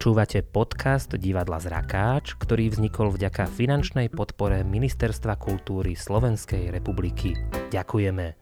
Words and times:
Počúvate 0.00 0.40
podcast 0.40 1.12
Divadla 1.12 1.60
Zrakáč, 1.60 2.32
ktorý 2.40 2.72
vznikol 2.72 3.12
vďaka 3.12 3.44
finančnej 3.44 4.08
podpore 4.08 4.64
Ministerstva 4.64 5.36
kultúry 5.36 5.92
Slovenskej 5.92 6.72
republiky. 6.72 7.36
Ďakujeme. 7.68 8.32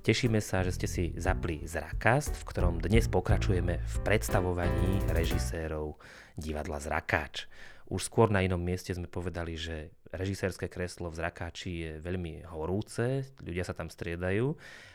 Tešíme 0.00 0.40
sa, 0.40 0.64
že 0.64 0.72
ste 0.72 0.88
si 0.88 1.04
zapli 1.20 1.68
Zrakast, 1.68 2.32
v 2.32 2.48
ktorom 2.48 2.80
dnes 2.80 3.12
pokračujeme 3.12 3.76
v 3.76 3.96
predstavovaní 4.08 5.04
režisérov 5.12 6.00
divadla 6.40 6.80
Zrakáč. 6.80 7.44
Už 7.92 8.08
skôr 8.08 8.32
na 8.32 8.40
inom 8.40 8.56
mieste 8.56 8.96
sme 8.96 9.04
povedali, 9.04 9.60
že 9.60 9.92
režisérske 10.14 10.70
kreslo 10.70 11.10
v 11.10 11.18
Zrakáči 11.18 11.72
je 11.84 11.92
veľmi 11.98 12.46
horúce, 12.48 13.28
ľudia 13.42 13.66
sa 13.66 13.74
tam 13.74 13.90
striedajú, 13.90 14.54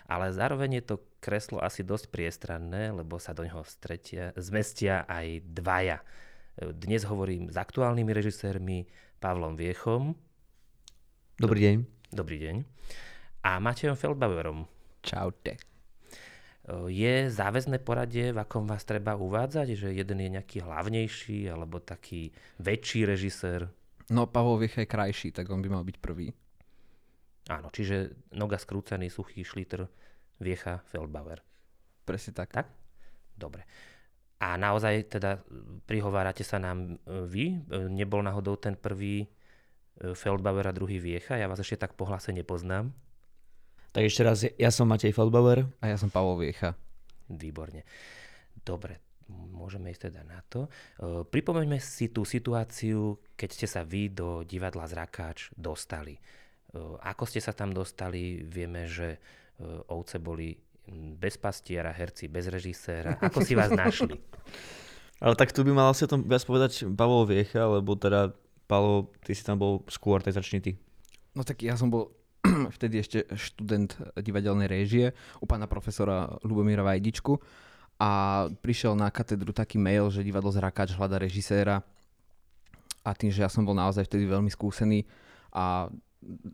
ale 0.10 0.34
zároveň 0.34 0.82
je 0.82 0.84
to 0.90 0.96
kreslo 1.22 1.62
asi 1.62 1.84
dosť 1.84 2.10
priestranné, 2.10 2.90
lebo 2.96 3.20
sa 3.22 3.36
do 3.36 3.46
neho 3.46 3.62
stretia, 3.68 4.34
zmestia 4.40 5.04
aj 5.06 5.44
dvaja. 5.46 6.00
Dnes 6.60 7.08
hovorím 7.08 7.48
s 7.48 7.56
aktuálnymi 7.56 8.12
režisérmi 8.12 8.84
Pavlom 9.24 9.56
Viechom. 9.56 10.18
Dobrý 11.40 11.60
deň. 11.64 11.76
Dobrý 12.12 12.38
deň. 12.42 12.56
A 13.48 13.64
Matejom 13.64 13.96
Feldbauerom. 13.96 14.68
Čaute. 15.00 15.56
Je 16.92 17.32
záväzné 17.32 17.80
poradie, 17.82 18.36
v 18.36 18.44
akom 18.44 18.68
vás 18.68 18.84
treba 18.84 19.16
uvádzať, 19.16 19.68
že 19.74 19.90
jeden 19.96 20.20
je 20.22 20.30
nejaký 20.38 20.62
hlavnejší 20.62 21.48
alebo 21.48 21.80
taký 21.80 22.36
väčší 22.60 23.08
režisér? 23.08 23.72
No, 24.10 24.26
Pavol 24.26 24.58
Viecha 24.58 24.82
je 24.82 24.90
krajší, 24.90 25.30
tak 25.30 25.50
on 25.54 25.62
by 25.62 25.70
mal 25.70 25.86
byť 25.86 25.98
prvý. 26.02 26.34
Áno, 27.50 27.70
čiže 27.74 28.30
noga 28.34 28.58
skrúcený, 28.58 29.10
suchý 29.10 29.46
šliter, 29.46 29.90
Viecha, 30.40 30.82
Feldbauer. 30.90 31.42
Presne 32.06 32.32
tak. 32.34 32.50
Tak? 32.54 32.68
Dobre. 33.38 33.68
A 34.40 34.56
naozaj 34.56 35.20
teda 35.20 35.44
prihovárate 35.84 36.48
sa 36.48 36.58
nám 36.64 36.96
e, 36.96 37.28
vy? 37.28 37.46
E, 37.60 37.92
nebol 37.92 38.24
náhodou 38.24 38.56
ten 38.56 38.80
prvý 38.80 39.28
e, 39.28 39.28
Feldbauer 40.16 40.72
a 40.72 40.74
druhý 40.74 40.96
Viecha? 40.96 41.36
Ja 41.36 41.52
vás 41.52 41.60
ešte 41.60 41.84
tak 41.84 42.00
po 42.00 42.08
hlase 42.08 42.32
nepoznám. 42.32 42.96
Tak 43.92 44.04
ešte 44.08 44.22
raz, 44.24 44.46
ja 44.46 44.72
som 44.72 44.88
Matej 44.88 45.12
Feldbauer. 45.12 45.68
A 45.84 45.92
ja 45.92 46.00
som 46.00 46.08
Pavol 46.08 46.40
Viecha. 46.40 46.78
Výborne. 47.28 47.84
Dobre, 48.64 49.09
môžeme 49.30 49.94
ísť 49.94 50.10
teda 50.10 50.22
na 50.26 50.42
to. 50.50 50.66
E, 50.66 50.70
pripomeňme 51.24 51.78
si 51.78 52.10
tú 52.10 52.26
situáciu, 52.26 53.22
keď 53.38 53.50
ste 53.54 53.68
sa 53.70 53.82
vy 53.86 54.10
do 54.10 54.42
divadla 54.42 54.90
Zrakáč 54.90 55.54
dostali. 55.54 56.18
E, 56.18 56.22
ako 57.06 57.24
ste 57.30 57.40
sa 57.40 57.54
tam 57.54 57.72
dostali? 57.72 58.42
Vieme, 58.42 58.90
že 58.90 59.16
e, 59.16 59.18
ovce 59.94 60.18
boli 60.18 60.58
bez 61.16 61.38
pastiera, 61.38 61.94
herci 61.94 62.26
bez 62.26 62.50
režiséra. 62.50 63.22
Ako 63.22 63.46
si 63.46 63.54
vás 63.54 63.70
našli? 63.70 64.18
Ale 65.24 65.36
tak 65.36 65.52
tu 65.52 65.62
by 65.68 65.72
mal 65.76 65.92
asi 65.92 66.08
o 66.08 66.12
tom 66.12 66.24
viac 66.24 66.42
povedať 66.48 66.88
Pavol 66.96 67.28
Viecha, 67.28 67.68
lebo 67.68 67.94
teda 67.94 68.32
Pavol, 68.66 69.12
ty 69.22 69.36
si 69.36 69.44
tam 69.44 69.60
bol 69.60 69.84
skôr, 69.92 70.24
tak 70.24 70.32
začni 70.32 70.64
ty. 70.64 70.72
No 71.36 71.44
tak 71.44 71.60
ja 71.60 71.76
som 71.76 71.92
bol 71.92 72.16
vtedy 72.80 73.04
ešte 73.04 73.28
študent 73.36 74.00
divadelnej 74.16 74.72
réžie 74.72 75.12
u 75.44 75.46
pána 75.46 75.68
profesora 75.68 76.40
Lubomíra 76.42 76.88
Vajdičku 76.88 77.36
a 78.00 78.10
prišiel 78.64 78.96
na 78.96 79.12
katedru 79.12 79.52
taký 79.52 79.76
mail, 79.76 80.08
že 80.08 80.24
divadlo 80.24 80.50
Zrakáč 80.56 80.96
hľada 80.96 81.20
režiséra 81.20 81.84
a 83.04 83.12
tým, 83.12 83.28
že 83.28 83.44
ja 83.44 83.52
som 83.52 83.68
bol 83.68 83.76
naozaj 83.76 84.08
vtedy 84.08 84.24
veľmi 84.24 84.48
skúsený 84.48 85.04
a 85.52 85.92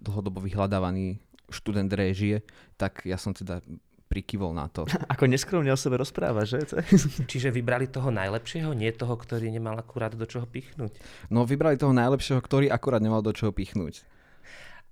dlhodobo 0.01 0.41
vyhľadávaný 0.41 1.21
študent 1.53 1.89
réžie, 1.93 2.41
tak 2.77 3.05
ja 3.05 3.21
som 3.21 3.33
teda 3.33 3.61
prikyvol 4.09 4.53
na 4.53 4.69
to. 4.69 4.85
Ako 5.13 5.29
neskromne 5.29 5.69
o 5.73 5.77
sebe 5.77 6.01
rozpráva, 6.01 6.45
že? 6.45 6.65
Čiže 7.31 7.53
vybrali 7.53 7.89
toho 7.89 8.09
najlepšieho, 8.09 8.73
nie 8.73 8.89
toho, 8.93 9.13
ktorý 9.13 9.49
nemal 9.49 9.77
akurát 9.77 10.13
do 10.13 10.25
čoho 10.25 10.49
pichnúť? 10.49 10.97
No 11.29 11.45
vybrali 11.45 11.77
toho 11.77 11.93
najlepšieho, 11.93 12.41
ktorý 12.41 12.69
akurát 12.69 13.01
nemal 13.01 13.25
do 13.25 13.33
čoho 13.33 13.53
pichnúť. 13.53 14.05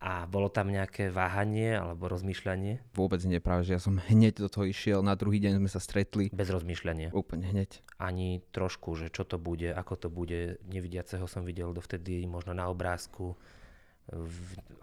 A 0.03 0.27
bolo 0.27 0.51
tam 0.51 0.67
nejaké 0.67 1.07
váhanie 1.07 1.79
alebo 1.79 2.11
rozmýšľanie? 2.11 2.91
Vôbec 2.91 3.23
nie, 3.23 3.39
práve 3.39 3.63
že 3.63 3.79
ja 3.79 3.79
som 3.79 3.95
hneď 3.95 4.43
do 4.43 4.51
toho 4.51 4.67
išiel, 4.67 4.99
na 4.99 5.15
druhý 5.15 5.39
deň 5.39 5.63
sme 5.63 5.71
sa 5.71 5.79
stretli. 5.79 6.27
Bez 6.35 6.51
rozmýšľania? 6.51 7.15
Úplne 7.15 7.47
hneď. 7.55 7.79
Ani 8.03 8.43
trošku, 8.51 8.99
že 8.99 9.07
čo 9.07 9.23
to 9.23 9.39
bude, 9.39 9.71
ako 9.71 9.95
to 9.95 10.07
bude, 10.11 10.59
nevidiaceho 10.67 11.23
som 11.23 11.47
videl 11.47 11.71
dovtedy 11.71 12.27
možno 12.27 12.51
na 12.51 12.67
obrázku 12.67 13.39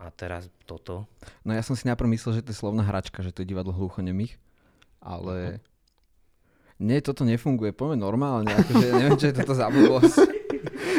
a 0.00 0.08
teraz 0.08 0.48
toto. 0.64 1.04
No 1.44 1.52
ja 1.52 1.60
som 1.60 1.76
si 1.76 1.84
najprv 1.84 2.16
myslel, 2.16 2.40
že 2.40 2.44
to 2.48 2.56
je 2.56 2.60
slovná 2.64 2.88
hračka, 2.88 3.20
že 3.20 3.36
to 3.36 3.44
je 3.44 3.52
divadlo 3.52 3.76
hluchonemých, 3.76 4.40
ale... 5.04 5.60
Uh-huh. 5.60 5.68
Nie, 6.80 7.04
toto 7.04 7.28
nefunguje, 7.28 7.76
poďme 7.76 8.00
normálne, 8.00 8.56
akože 8.56 8.96
neviem, 8.96 9.20
čo 9.20 9.28
je 9.28 9.36
toto 9.36 9.52
za 9.52 9.68
blbosť. 9.68 10.39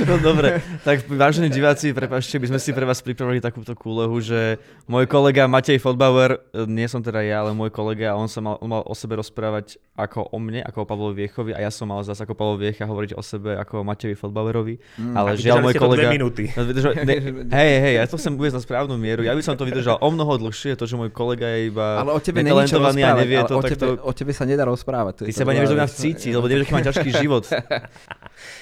No 0.01 0.17
dobre, 0.17 0.61
tak 0.81 1.05
vážení 1.05 1.49
diváci, 1.49 1.93
prepáčte, 1.93 2.37
by 2.41 2.53
sme 2.53 2.59
si 2.61 2.73
pre 2.73 2.85
vás 2.85 3.01
pripravili 3.01 3.41
takúto 3.41 3.77
kúlehu, 3.77 4.17
že 4.21 4.57
môj 4.89 5.05
kolega 5.05 5.45
Matej 5.45 5.77
Fodbauer, 5.77 6.41
nie 6.65 6.85
som 6.89 7.05
teda 7.05 7.21
ja, 7.21 7.45
ale 7.45 7.53
môj 7.53 7.69
kolega, 7.69 8.17
on 8.17 8.25
sa 8.25 8.41
mal, 8.41 8.57
on 8.61 8.69
mal 8.69 8.81
o 8.85 8.93
sebe 8.97 9.17
rozprávať 9.17 9.77
ako 9.97 10.33
o 10.33 10.37
mne, 10.41 10.65
ako 10.65 10.77
o 10.81 10.87
Pavlovi 10.87 11.15
Viechovi 11.25 11.51
a 11.53 11.61
ja 11.61 11.69
som 11.69 11.89
mal 11.89 12.01
zase 12.01 12.25
ako 12.25 12.33
Pavlo 12.33 12.55
Viecha 12.57 12.89
hovoriť 12.89 13.11
o 13.13 13.21
sebe 13.21 13.53
ako 13.57 13.81
o 13.81 13.83
Matejovi 13.85 14.17
Fodbauerovi. 14.17 14.75
Mm, 14.97 15.13
ale 15.13 15.29
žiaľ 15.37 15.57
môj 15.61 15.75
kolega... 15.77 16.09
Dve 16.09 16.17
minúty. 16.17 16.43
Ne, 17.01 17.17
hej, 17.51 17.73
hej, 17.81 17.93
ja 17.97 18.05
to 18.05 18.17
chcem 18.19 18.35
uvieť 18.37 18.57
na 18.57 18.61
správnu 18.61 18.95
mieru. 18.95 19.25
Ja 19.25 19.33
by 19.33 19.43
som 19.43 19.55
to 19.57 19.65
vydržal 19.65 19.97
o 19.99 20.09
mnoho 20.11 20.37
dlhšie, 20.37 20.77
to, 20.77 20.85
že 20.85 20.95
môj 20.95 21.09
kolega 21.09 21.47
je 21.57 21.71
iba 21.73 22.01
ale 22.01 22.11
o 22.13 22.19
tebe 22.21 22.41
netalentovaný 22.41 23.01
a 23.03 23.13
nevie 23.17 23.39
to, 23.45 23.55
o 23.57 23.63
tebe, 23.63 23.77
to... 23.77 23.87
o 24.01 24.11
tebe 24.13 24.31
sa 24.31 24.43
nedá 24.45 24.63
rozprávať. 24.65 25.27
Ty 25.27 25.33
sa 25.33 25.43
nevieš 25.45 25.71
do 25.73 25.77
mňa 25.77 25.87
vcítiť, 25.89 26.31
lebo 26.33 26.45
nevieš, 26.47 26.63
aký 26.67 26.73
má 26.73 26.83
ťažký 26.83 27.09
život. 27.15 27.43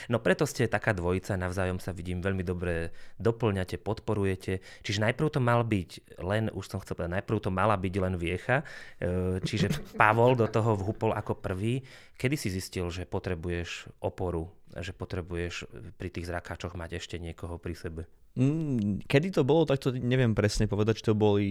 No 0.09 0.17
preto 0.17 0.43
ste 0.49 0.65
taká 0.65 0.91
dvojica, 1.09 1.41
navzájom 1.41 1.81
sa 1.81 1.89
vidím 1.89 2.21
veľmi 2.21 2.45
dobre 2.45 2.93
doplňate, 3.17 3.81
podporujete. 3.81 4.61
Čiže 4.85 5.09
najprv 5.09 5.33
to 5.33 5.41
mal 5.41 5.65
byť 5.65 6.21
len, 6.21 6.53
už 6.53 6.69
som 6.69 6.77
chcel 6.85 6.93
povedať, 6.93 7.17
najprv 7.17 7.37
to 7.41 7.49
mala 7.49 7.73
byť 7.73 7.93
len 7.97 8.13
Viecha, 8.21 8.61
e, 9.01 9.41
čiže 9.41 9.73
Pavol 9.97 10.37
do 10.37 10.45
toho 10.45 10.77
vhupol 10.77 11.17
ako 11.17 11.41
prvý. 11.41 11.81
Kedy 12.13 12.37
si 12.37 12.53
zistil, 12.53 12.93
že 12.93 13.09
potrebuješ 13.09 13.89
oporu, 14.05 14.53
že 14.77 14.93
potrebuješ 14.93 15.65
pri 15.97 16.13
tých 16.13 16.29
zrakáčoch 16.29 16.77
mať 16.77 17.01
ešte 17.01 17.17
niekoho 17.17 17.57
pri 17.57 17.73
sebe? 17.73 18.05
Mm, 18.37 19.01
kedy 19.09 19.33
to 19.33 19.41
bolo, 19.41 19.65
tak 19.65 19.81
to 19.81 19.89
neviem 19.89 20.37
presne 20.37 20.69
povedať, 20.69 21.01
či 21.01 21.09
to 21.09 21.17
boli 21.17 21.49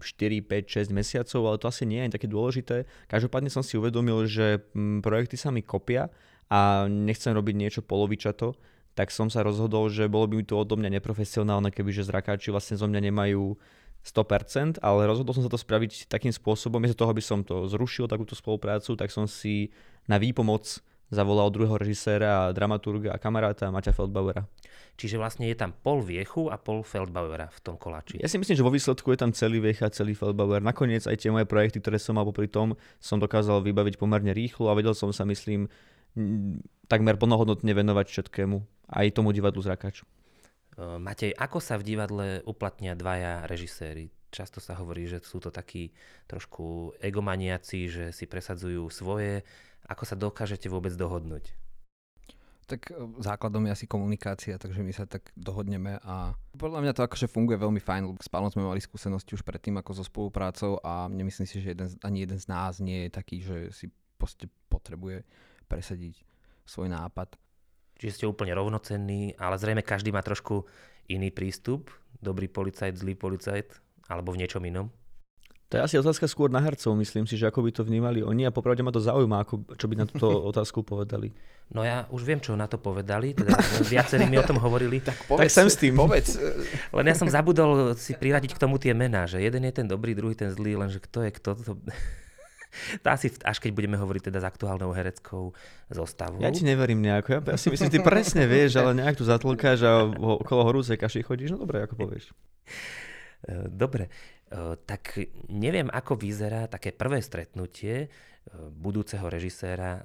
4, 0.00 0.40
5, 0.40 0.88
6 0.88 0.96
mesiacov, 0.96 1.40
ale 1.44 1.60
to 1.60 1.68
asi 1.68 1.84
nie 1.84 2.00
je 2.08 2.16
také 2.16 2.24
dôležité. 2.24 2.88
Každopádne 3.12 3.52
som 3.52 3.60
si 3.60 3.76
uvedomil, 3.76 4.24
že 4.24 4.64
mm, 4.72 5.04
projekty 5.04 5.36
sa 5.36 5.52
mi 5.52 5.60
kopia 5.60 6.08
a 6.48 6.88
nechcem 6.88 7.32
robiť 7.32 7.54
niečo 7.56 7.80
polovičato, 7.84 8.56
tak 8.94 9.10
som 9.10 9.26
sa 9.26 9.42
rozhodol, 9.42 9.90
že 9.90 10.06
bolo 10.06 10.30
by 10.30 10.34
mi 10.38 10.44
to 10.46 10.54
odo 10.54 10.78
mňa 10.78 10.98
neprofesionálne, 11.02 11.74
kebyže 11.74 12.06
zrakáči 12.06 12.54
vlastne 12.54 12.78
zo 12.78 12.86
mňa 12.86 13.00
nemajú 13.10 13.58
100%, 14.04 14.78
ale 14.84 15.00
rozhodol 15.08 15.34
som 15.34 15.44
sa 15.44 15.50
to 15.50 15.58
spraviť 15.58 16.06
takým 16.06 16.30
spôsobom, 16.30 16.78
miesto 16.78 17.02
toho, 17.02 17.10
aby 17.10 17.24
som 17.24 17.42
to 17.42 17.66
zrušil, 17.66 18.06
takúto 18.06 18.36
spoluprácu, 18.36 18.94
tak 18.94 19.10
som 19.10 19.24
si 19.24 19.72
na 20.06 20.20
výpomoc 20.20 20.80
zavolal 21.12 21.48
druhého 21.52 21.76
režiséra 21.76 22.48
a 22.48 22.52
dramaturga 22.52 23.12
a 23.12 23.20
kamaráta 23.20 23.68
Maťa 23.68 23.92
Feldbauera. 23.92 24.44
Čiže 24.94 25.18
vlastne 25.18 25.50
je 25.50 25.56
tam 25.58 25.74
pol 25.74 26.00
Viechu 26.00 26.48
a 26.48 26.56
pol 26.56 26.86
Feldbauera 26.86 27.50
v 27.50 27.58
tom 27.60 27.74
koláči. 27.74 28.22
Ja 28.22 28.30
si 28.30 28.38
myslím, 28.38 28.56
že 28.56 28.66
vo 28.66 28.72
výsledku 28.72 29.10
je 29.10 29.18
tam 29.20 29.30
celý 29.34 29.58
Viech 29.58 29.82
a 29.82 29.90
celý 29.90 30.14
Feldbauer. 30.14 30.62
Nakoniec 30.62 31.04
aj 31.06 31.18
tie 31.18 31.34
moje 31.34 31.46
projekty, 31.50 31.82
ktoré 31.82 31.98
som 31.98 32.14
mal 32.14 32.26
popri 32.26 32.46
tom, 32.46 32.78
som 33.02 33.18
dokázal 33.18 33.62
vybaviť 33.62 33.98
pomerne 33.98 34.30
rýchlo 34.30 34.70
a 34.70 34.76
vedel 34.76 34.94
som 34.94 35.10
sa, 35.10 35.26
myslím, 35.26 35.66
takmer 36.86 37.18
plnohodnotne 37.18 37.74
venovať 37.74 38.06
všetkému, 38.10 38.56
aj 38.88 39.14
tomu 39.14 39.32
divadlu 39.32 39.62
Zrakač. 39.62 40.04
Matej, 40.74 41.30
ako 41.38 41.62
sa 41.62 41.78
v 41.78 41.86
divadle 41.86 42.42
uplatnia 42.50 42.98
dvaja 42.98 43.46
režiséri? 43.46 44.10
Často 44.34 44.58
sa 44.58 44.74
hovorí, 44.74 45.06
že 45.06 45.22
sú 45.22 45.38
to 45.38 45.54
takí 45.54 45.94
trošku 46.26 46.98
egomaniaci, 46.98 47.86
že 47.86 48.04
si 48.10 48.26
presadzujú 48.26 48.90
svoje. 48.90 49.46
Ako 49.86 50.02
sa 50.02 50.18
dokážete 50.18 50.66
vôbec 50.66 50.90
dohodnúť? 50.98 51.54
Tak 52.66 52.90
e, 52.90 53.22
základom 53.22 53.68
je 53.68 53.74
asi 53.76 53.86
komunikácia, 53.86 54.58
takže 54.58 54.82
my 54.82 54.90
sa 54.90 55.06
tak 55.06 55.30
dohodneme 55.36 56.00
a 56.02 56.34
podľa 56.56 56.80
mňa 56.80 56.92
to 56.96 57.04
akože 57.06 57.30
funguje 57.30 57.60
veľmi 57.60 57.78
fajn. 57.78 58.18
S 58.18 58.26
pánom 58.32 58.50
sme 58.50 58.66
mali 58.66 58.80
skúsenosti 58.82 59.36
už 59.36 59.46
predtým 59.46 59.78
ako 59.78 60.00
so 60.00 60.04
spoluprácou 60.08 60.80
a 60.82 61.06
nemyslím 61.06 61.46
si, 61.46 61.62
že 61.62 61.76
jeden, 61.76 61.92
ani 62.02 62.26
jeden 62.26 62.40
z 62.40 62.46
nás 62.50 62.80
nie 62.82 63.06
je 63.06 63.10
taký, 63.12 63.44
že 63.44 63.56
si 63.70 63.86
potrebuje 64.72 65.22
presadiť 65.68 66.24
svoj 66.64 66.90
nápad. 66.90 67.36
Čiže 68.04 68.20
ste 68.20 68.28
úplne 68.28 68.52
rovnocenní, 68.52 69.32
ale 69.40 69.56
zrejme 69.56 69.80
každý 69.80 70.12
má 70.12 70.20
trošku 70.20 70.68
iný 71.08 71.32
prístup. 71.32 71.88
Dobrý 72.20 72.52
policajt, 72.52 73.00
zlý 73.00 73.16
policajt, 73.16 73.80
alebo 74.12 74.36
v 74.36 74.44
niečom 74.44 74.60
inom? 74.60 74.92
To 75.72 75.80
je 75.80 75.88
asi 75.88 75.96
otázka 75.96 76.28
skôr 76.28 76.52
na 76.52 76.60
hercov, 76.60 76.92
myslím 77.00 77.24
si, 77.24 77.40
že 77.40 77.48
ako 77.48 77.64
by 77.64 77.70
to 77.72 77.80
vnímali 77.80 78.20
oni 78.20 78.44
a 78.44 78.52
popravde 78.52 78.84
ma 78.84 78.92
to 78.92 79.00
zaujíma, 79.00 79.48
ako, 79.48 79.64
čo 79.80 79.88
by 79.88 79.96
na 79.96 80.04
túto 80.04 80.28
otázku 80.52 80.84
povedali. 80.84 81.32
No 81.72 81.80
ja 81.80 82.04
už 82.12 82.28
viem, 82.28 82.44
čo 82.44 82.52
na 82.52 82.68
to 82.68 82.76
povedali, 82.76 83.32
teda 83.32 83.56
viacerí 83.96 84.28
mi 84.28 84.36
o 84.36 84.44
tom 84.44 84.60
hovorili. 84.60 85.00
tak 85.00 85.24
povedz, 85.24 85.48
tak 85.48 85.64
sem 85.64 85.68
s 85.72 85.80
tým. 85.80 85.96
Povedz. 85.96 86.36
Len 87.00 87.08
ja 87.08 87.16
som 87.16 87.24
zabudol 87.24 87.96
si 87.96 88.12
priradiť 88.12 88.52
k 88.52 88.60
tomu 88.60 88.76
tie 88.76 88.92
mená, 88.92 89.24
že 89.24 89.40
jeden 89.40 89.64
je 89.64 89.72
ten 89.72 89.88
dobrý, 89.88 90.12
druhý 90.12 90.36
ten 90.36 90.52
zlý, 90.52 90.76
lenže 90.76 91.00
kto 91.00 91.24
je 91.24 91.30
kto. 91.40 91.50
To... 91.56 91.72
To 93.02 93.08
asi 93.10 93.30
až 93.42 93.58
keď 93.62 93.70
budeme 93.74 93.96
hovoriť 93.98 94.30
teda 94.32 94.42
s 94.42 94.46
aktuálnou 94.46 94.90
hereckou 94.90 95.54
zostavou. 95.92 96.42
Ja 96.42 96.50
ti 96.50 96.66
neverím 96.66 97.02
nejako. 97.02 97.28
Ja, 97.30 97.40
ja 97.54 97.58
si 97.58 97.70
myslím, 97.70 97.88
že 97.90 97.94
ty 97.96 98.02
presne 98.02 98.44
vieš, 98.50 98.78
ale 98.80 98.94
nejak 98.98 99.18
tu 99.18 99.24
zatlkáš 99.26 99.86
a 99.86 100.06
okolo 100.14 100.62
horúcej 100.66 100.98
kaši 100.98 101.22
chodíš. 101.22 101.54
No 101.54 101.62
dobre, 101.62 101.84
ako 101.86 101.94
povieš. 101.94 102.34
Dobre, 103.68 104.08
tak 104.88 105.20
neviem, 105.52 105.92
ako 105.92 106.16
vyzerá 106.16 106.64
také 106.66 106.96
prvé 106.96 107.20
stretnutie 107.20 108.08
budúceho 108.72 109.28
režiséra 109.28 110.04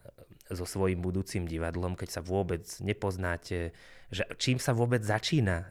so 0.50 0.66
svojím 0.66 1.00
budúcim 1.00 1.46
divadlom, 1.46 1.94
keď 1.94 2.10
sa 2.10 2.22
vôbec 2.26 2.66
nepoznáte, 2.82 3.72
že 4.10 4.26
čím 4.42 4.58
sa 4.58 4.74
vôbec 4.74 5.06
začína. 5.06 5.70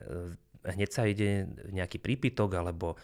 Hneď 0.62 0.90
sa 0.94 1.02
ide 1.02 1.50
nejaký 1.74 1.98
prípitok 1.98 2.54
alebo 2.54 2.94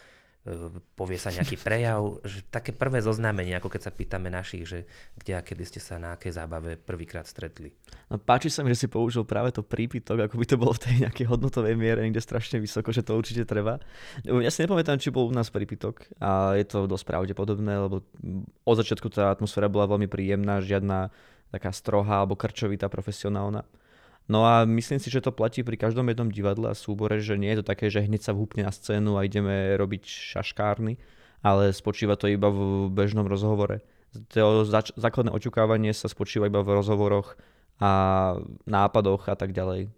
povie 0.93 1.17
sa 1.17 1.33
nejaký 1.33 1.57
prejav, 1.57 2.21
že 2.21 2.45
také 2.53 2.69
prvé 2.69 3.01
zoznámenie, 3.01 3.57
ako 3.57 3.73
keď 3.73 3.89
sa 3.89 3.91
pýtame 3.91 4.29
našich, 4.29 4.69
že 4.69 4.79
kde 5.17 5.33
a 5.33 5.41
kedy 5.41 5.63
ste 5.65 5.81
sa 5.81 5.97
na 5.97 6.13
akej 6.13 6.37
zábave 6.37 6.77
prvýkrát 6.77 7.25
stretli. 7.25 7.73
No, 8.13 8.21
páči 8.21 8.53
sa 8.53 8.61
mi, 8.61 8.69
že 8.69 8.85
si 8.85 8.87
použil 8.87 9.25
práve 9.25 9.49
to 9.49 9.65
prípitok, 9.65 10.29
ako 10.29 10.37
by 10.37 10.45
to 10.45 10.55
bolo 10.61 10.77
v 10.77 10.81
tej 10.85 10.95
nejakej 11.01 11.25
hodnotovej 11.25 11.73
miere, 11.73 12.05
niekde 12.05 12.21
strašne 12.21 12.61
vysoko, 12.61 12.93
že 12.93 13.01
to 13.01 13.17
určite 13.17 13.49
treba. 13.49 13.81
Ja 14.21 14.53
si 14.53 14.61
nepamätám, 14.61 15.01
či 15.01 15.09
bol 15.09 15.25
u 15.25 15.33
nás 15.33 15.49
prípitok 15.49 16.05
a 16.21 16.53
je 16.53 16.65
to 16.69 16.85
dosť 16.85 17.09
pravdepodobné, 17.09 17.89
lebo 17.89 18.05
od 18.69 18.75
začiatku 18.77 19.09
tá 19.09 19.33
atmosféra 19.33 19.65
bola 19.65 19.89
veľmi 19.89 20.05
príjemná, 20.05 20.61
žiadna 20.61 21.09
taká 21.49 21.73
strohá 21.73 22.21
alebo 22.21 22.37
krčovitá 22.37 22.85
profesionálna. 22.85 23.65
No 24.25 24.41
a 24.41 24.65
myslím 24.65 24.97
si, 24.97 25.13
že 25.13 25.21
to 25.21 25.29
platí 25.29 25.61
pri 25.61 25.77
každom 25.77 26.09
jednom 26.09 26.33
divadle 26.33 26.73
a 26.73 26.77
súbore, 26.77 27.21
že 27.21 27.37
nie 27.37 27.53
je 27.53 27.61
to 27.61 27.65
také, 27.69 27.93
že 27.93 28.01
hneď 28.01 28.25
sa 28.25 28.33
vhúpne 28.33 28.65
na 28.65 28.73
scénu 28.73 29.21
a 29.21 29.25
ideme 29.25 29.77
robiť 29.77 30.01
šaškárny, 30.33 30.97
ale 31.45 31.69
spočíva 31.69 32.17
to 32.17 32.25
iba 32.25 32.49
v 32.49 32.89
bežnom 32.89 33.29
rozhovore. 33.29 33.85
To 34.33 34.65
zač- 34.65 34.95
základné 34.97 35.29
očukávanie 35.29 35.93
sa 35.93 36.09
spočíva 36.09 36.49
iba 36.49 36.65
v 36.65 36.73
rozhovoroch 36.73 37.37
a 37.77 37.91
nápadoch 38.65 39.29
a 39.29 39.35
tak 39.37 39.53
ďalej. 39.53 39.93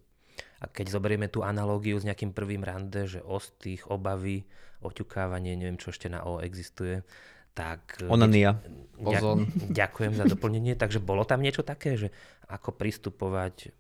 A 0.57 0.65
keď 0.65 0.97
zoberieme 0.97 1.30
tú 1.30 1.45
analógiu 1.45 2.01
s 2.01 2.03
nejakým 2.03 2.33
prvým 2.33 2.65
rande, 2.65 3.06
že 3.06 3.21
ostých, 3.21 3.88
obavy, 3.94 4.44
oťukávanie, 4.81 5.53
neviem 5.53 5.77
čo 5.77 5.94
ešte 5.94 6.09
na 6.09 6.25
O 6.25 6.41
existuje, 6.41 7.06
tak... 7.57 8.06
Onania. 8.06 8.62
Ďak, 8.98 9.21
ďakujem 9.74 10.13
za 10.13 10.25
doplnenie. 10.25 10.74
Takže 10.81 11.01
bolo 11.01 11.25
tam 11.25 11.42
niečo 11.42 11.62
také, 11.62 11.98
že 11.98 12.13
ako 12.50 12.74
pristupovať, 12.74 13.74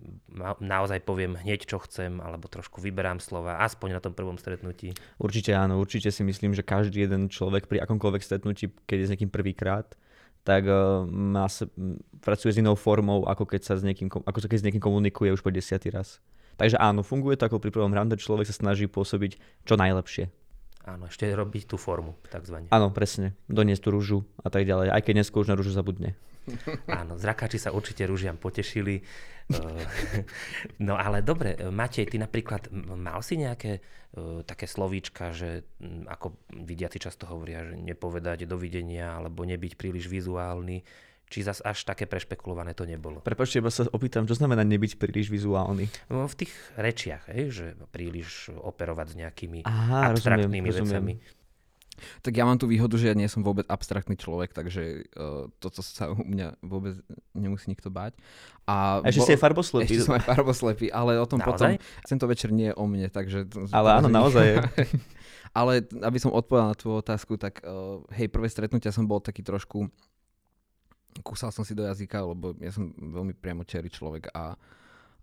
naozaj 0.59 1.01
poviem 1.05 1.39
hneď, 1.39 1.65
čo 1.69 1.79
chcem, 1.81 2.19
alebo 2.19 2.51
trošku 2.51 2.83
vyberám 2.83 3.23
slova, 3.23 3.63
aspoň 3.63 3.97
na 3.97 4.01
tom 4.03 4.13
prvom 4.13 4.35
stretnutí. 4.35 4.93
Určite 5.17 5.55
áno, 5.55 5.79
určite 5.79 6.11
si 6.11 6.21
myslím, 6.25 6.51
že 6.51 6.67
každý 6.67 7.07
jeden 7.07 7.31
človek 7.31 7.65
pri 7.65 7.81
akomkoľvek 7.87 8.21
stretnutí, 8.21 8.73
keď 8.85 8.97
je 8.99 9.07
s 9.07 9.11
niekým 9.15 9.31
prvýkrát, 9.31 9.87
tak 10.43 10.67
uh, 10.67 11.03
má 11.07 11.47
pracuje 12.19 12.55
s 12.55 12.59
inou 12.59 12.75
formou, 12.75 13.27
ako 13.27 13.43
keď 13.47 13.61
sa 13.63 13.73
s 13.75 13.83
niekým, 13.83 14.07
ako 14.07 14.37
keď 14.47 14.59
s 14.63 14.65
niekým 14.67 14.83
komunikuje 14.83 15.31
už 15.31 15.43
po 15.43 15.51
desiatý 15.51 15.91
raz. 15.91 16.19
Takže 16.57 16.79
áno, 16.81 17.05
funguje 17.05 17.37
to 17.37 17.47
ako 17.47 17.61
pri 17.61 17.71
prvom 17.71 17.93
rande, 17.93 18.17
človek 18.17 18.49
sa 18.49 18.55
snaží 18.55 18.89
pôsobiť 18.89 19.63
čo 19.63 19.75
najlepšie. 19.77 20.27
Áno, 20.87 21.11
ešte 21.11 21.27
robiť 21.27 21.67
tú 21.67 21.75
formu, 21.75 22.15
takzvané. 22.31 22.71
Áno, 22.71 22.87
presne. 22.95 23.35
Doniesť 23.51 23.83
tú 23.83 23.89
rúžu 23.91 24.19
a 24.39 24.47
tak 24.47 24.63
ďalej. 24.63 24.95
Aj 24.95 25.03
keď 25.03 25.19
neskôr 25.19 25.43
už 25.43 25.51
na 25.51 25.59
rúžu 25.59 25.75
zabudne. 25.75 26.15
Áno, 26.87 27.19
zrakáči 27.19 27.59
sa 27.59 27.75
určite 27.75 28.07
rúžiam 28.07 28.39
potešili. 28.39 29.03
Eh, 29.51 29.83
no 30.87 30.95
ale 30.95 31.19
dobre, 31.27 31.59
Matej, 31.59 32.07
ty 32.07 32.15
napríklad 32.15 32.71
mal 32.71 33.19
si 33.19 33.35
nejaké 33.35 33.83
uh, 34.15 34.47
také 34.47 34.63
slovíčka, 34.63 35.35
že 35.35 35.67
um, 35.83 36.07
ako 36.07 36.39
vidiaci 36.55 37.03
často 37.03 37.27
hovoria, 37.27 37.67
že 37.67 37.75
nepovedať 37.75 38.47
dovidenia 38.47 39.11
alebo 39.11 39.43
nebyť 39.43 39.75
príliš 39.75 40.07
vizuálny 40.07 40.87
či 41.27 41.43
zas 41.43 41.59
až 41.59 41.83
také 41.83 42.07
prešpekulované 42.07 42.71
to 42.71 42.87
nebolo. 42.87 43.19
Prepačte, 43.19 43.59
iba 43.59 43.67
sa 43.67 43.83
opýtam, 43.91 44.23
čo 44.23 44.39
znamená 44.39 44.63
nebyť 44.63 44.95
príliš 44.95 45.27
vizuálny? 45.27 45.91
No, 46.07 46.23
v 46.23 46.35
tých 46.39 46.53
rečiach, 46.79 47.27
hej, 47.35 47.45
že 47.51 47.65
príliš 47.91 48.51
operovať 48.55 49.07
s 49.11 49.15
nejakými 49.19 49.59
Aha, 49.67 50.15
abstraktnými 50.15 50.71
rozumiem, 50.71 50.87
vecami. 50.87 51.13
Rozumiem. 51.19 51.35
Tak 52.21 52.33
ja 52.37 52.45
mám 52.45 52.61
tú 52.61 52.69
výhodu, 52.69 52.93
že 52.93 53.09
ja 53.09 53.15
nie 53.17 53.25
som 53.25 53.41
vôbec 53.41 53.65
abstraktný 53.65 54.13
človek, 54.15 54.53
takže 54.53 55.09
uh, 55.17 55.49
toto 55.57 55.81
sa 55.81 56.13
u 56.13 56.21
mňa 56.21 56.61
vôbec 56.61 57.01
nemusí 57.33 57.73
nikto 57.73 57.89
báť. 57.89 58.13
A, 58.69 59.01
ešte 59.01 59.25
bo, 59.25 59.27
si 59.27 59.33
aj 59.33 59.41
farboslepý. 59.41 59.89
Ešte 59.89 60.05
som 60.05 60.13
aj 60.13 60.23
farboslepý, 60.29 60.87
ale 60.93 61.17
o 61.17 61.25
tom 61.25 61.41
naozaj? 61.41 61.81
potom, 61.81 62.05
tento 62.05 62.25
večer 62.29 62.49
nie 62.53 62.69
je 62.69 62.75
o 62.77 62.85
mne, 62.85 63.09
takže... 63.09 63.49
Ale 63.73 63.97
áno, 63.97 64.13
naozaj 64.13 64.45
je. 64.45 64.57
ale 65.59 65.81
aby 66.05 66.17
som 66.21 66.29
odpovedal 66.29 66.69
na 66.69 66.77
tvoju 66.77 67.01
otázku, 67.01 67.33
tak 67.41 67.65
uh, 67.65 68.05
hej, 68.13 68.29
prvé 68.29 68.45
stretnutia 68.45 68.93
som 68.93 69.09
bol 69.09 69.17
taký 69.17 69.41
trošku 69.41 69.89
kúsal 71.21 71.53
som 71.53 71.63
si 71.67 71.77
do 71.77 71.85
jazyka, 71.85 72.23
lebo 72.23 72.53
ja 72.59 72.71
som 72.73 72.89
veľmi 72.93 73.37
priamočiarý 73.37 73.89
človek 73.91 74.33
a, 74.33 74.57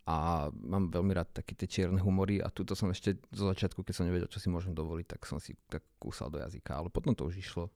a 0.09 0.17
mám 0.53 0.93
veľmi 0.93 1.13
rád 1.15 1.43
také 1.43 1.57
tie 1.59 1.69
čierne 1.69 2.01
humory 2.01 2.39
a 2.41 2.49
túto 2.49 2.77
som 2.79 2.91
ešte 2.93 3.19
zo 3.35 3.49
začiatku, 3.51 3.83
keď 3.83 3.95
som 3.95 4.07
nevedel, 4.07 4.31
čo 4.31 4.43
si 4.43 4.49
môžem 4.49 4.73
dovoliť, 4.73 5.07
tak 5.17 5.21
som 5.27 5.39
si 5.39 5.59
tak 5.67 5.83
kúsal 5.99 6.31
do 6.31 6.39
jazyka, 6.41 6.79
ale 6.79 6.89
potom 6.91 7.17
to 7.17 7.27
už 7.27 7.41
išlo. 7.41 7.71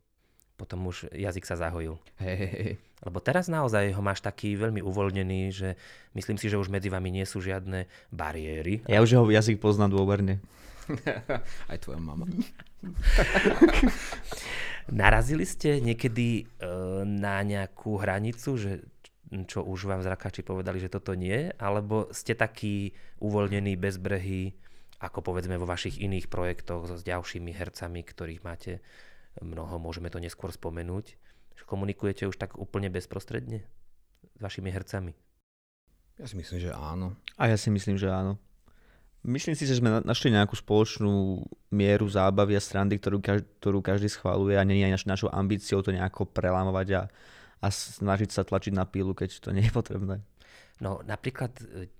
Potom 0.58 0.90
už 0.90 1.14
jazyk 1.14 1.46
sa 1.46 1.54
zahojil. 1.54 2.02
Hey, 2.18 2.34
hey, 2.34 2.50
hey. 2.50 2.74
Lebo 3.06 3.22
teraz 3.22 3.46
naozaj 3.46 3.94
ho 3.94 4.02
máš 4.02 4.26
taký 4.26 4.58
veľmi 4.58 4.82
uvoľnený, 4.82 5.40
že 5.54 5.78
myslím 6.18 6.34
si, 6.34 6.50
že 6.50 6.58
už 6.58 6.66
medzi 6.66 6.90
vami 6.90 7.14
nie 7.14 7.22
sú 7.22 7.38
žiadne 7.38 7.86
bariéry. 8.10 8.82
Ja 8.90 8.98
už 8.98 9.14
jeho 9.14 9.22
jazyk 9.30 9.62
poznám 9.62 9.94
dôverne. 9.94 10.42
Aj 11.70 11.78
tvoja 11.80 12.00
mama. 12.00 12.24
Narazili 14.88 15.44
ste 15.44 15.84
niekedy 15.84 16.48
uh, 16.48 17.04
na 17.04 17.44
nejakú 17.44 18.00
hranicu, 18.00 18.56
že 18.56 18.80
čo 19.28 19.60
už 19.60 19.84
vám 19.84 20.00
zrakači 20.00 20.40
povedali, 20.40 20.80
že 20.80 20.88
toto 20.88 21.12
nie? 21.12 21.52
Alebo 21.60 22.08
ste 22.16 22.32
takí 22.32 22.96
uvoľnení, 23.20 23.76
bezbrehí, 23.76 24.56
ako 25.04 25.20
povedzme 25.20 25.60
vo 25.60 25.68
vašich 25.68 26.00
iných 26.00 26.32
projektoch 26.32 26.88
so 26.88 26.96
s 26.96 27.04
ďalšími 27.04 27.52
hercami, 27.52 28.00
ktorých 28.02 28.40
máte 28.40 28.80
mnoho, 29.44 29.76
môžeme 29.76 30.08
to 30.08 30.18
neskôr 30.18 30.48
spomenúť? 30.48 31.20
Že 31.60 31.64
komunikujete 31.68 32.24
už 32.24 32.40
tak 32.40 32.56
úplne 32.56 32.88
bezprostredne 32.88 33.68
s 34.24 34.40
vašimi 34.40 34.72
hercami? 34.72 35.12
Ja 36.18 36.26
si 36.26 36.34
myslím, 36.34 36.58
že 36.58 36.74
áno. 36.74 37.14
A 37.38 37.46
ja 37.46 37.54
si 37.60 37.70
myslím, 37.70 37.94
že 37.94 38.10
áno. 38.10 38.40
Myslím 39.26 39.58
si, 39.58 39.66
že 39.66 39.82
sme 39.82 39.98
našli 40.06 40.30
nejakú 40.30 40.54
spoločnú 40.54 41.42
mieru 41.74 42.06
zábavy 42.06 42.54
a 42.54 42.62
strandy, 42.62 43.02
ktorú, 43.02 43.18
ktorú 43.58 43.78
každý 43.82 44.06
schváluje 44.06 44.54
a 44.54 44.62
nie 44.62 44.78
je 44.78 44.94
naš, 44.94 45.04
našou 45.10 45.28
ambíciou 45.34 45.82
to 45.82 45.90
nejako 45.90 46.30
prelámovať 46.30 46.88
a, 46.94 47.02
a 47.58 47.66
snažiť 47.66 48.30
sa 48.30 48.46
tlačiť 48.46 48.72
na 48.72 48.86
pílu, 48.86 49.18
keď 49.18 49.42
to 49.42 49.50
nie 49.50 49.66
je 49.66 49.74
potrebné. 49.74 50.22
No 50.78 51.02
napríklad 51.02 51.50
e, 51.58 51.90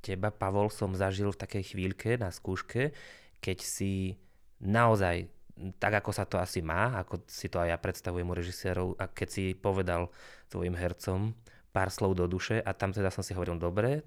teba, 0.00 0.32
Pavol, 0.32 0.72
som 0.72 0.96
zažil 0.96 1.28
v 1.28 1.40
takej 1.44 1.76
chvíľke 1.76 2.16
na 2.16 2.32
skúške, 2.32 2.96
keď 3.44 3.58
si 3.60 4.16
naozaj 4.64 5.28
tak, 5.76 6.00
ako 6.00 6.10
sa 6.10 6.24
to 6.24 6.40
asi 6.40 6.64
má, 6.64 6.96
ako 6.96 7.22
si 7.28 7.52
to 7.52 7.60
aj 7.60 7.68
ja 7.68 7.78
predstavujem 7.78 8.24
u 8.24 8.34
režisérov, 8.34 8.88
a 8.96 9.06
keď 9.06 9.28
si 9.28 9.44
povedal 9.52 10.08
tvojim 10.48 10.74
hercom 10.74 11.36
pár 11.72 11.88
slov 11.92 12.16
do 12.16 12.24
duše 12.24 12.60
a 12.60 12.72
tam 12.72 12.92
teda 12.92 13.12
som 13.12 13.20
si 13.20 13.36
hovoril, 13.36 13.60
dobre, 13.60 14.04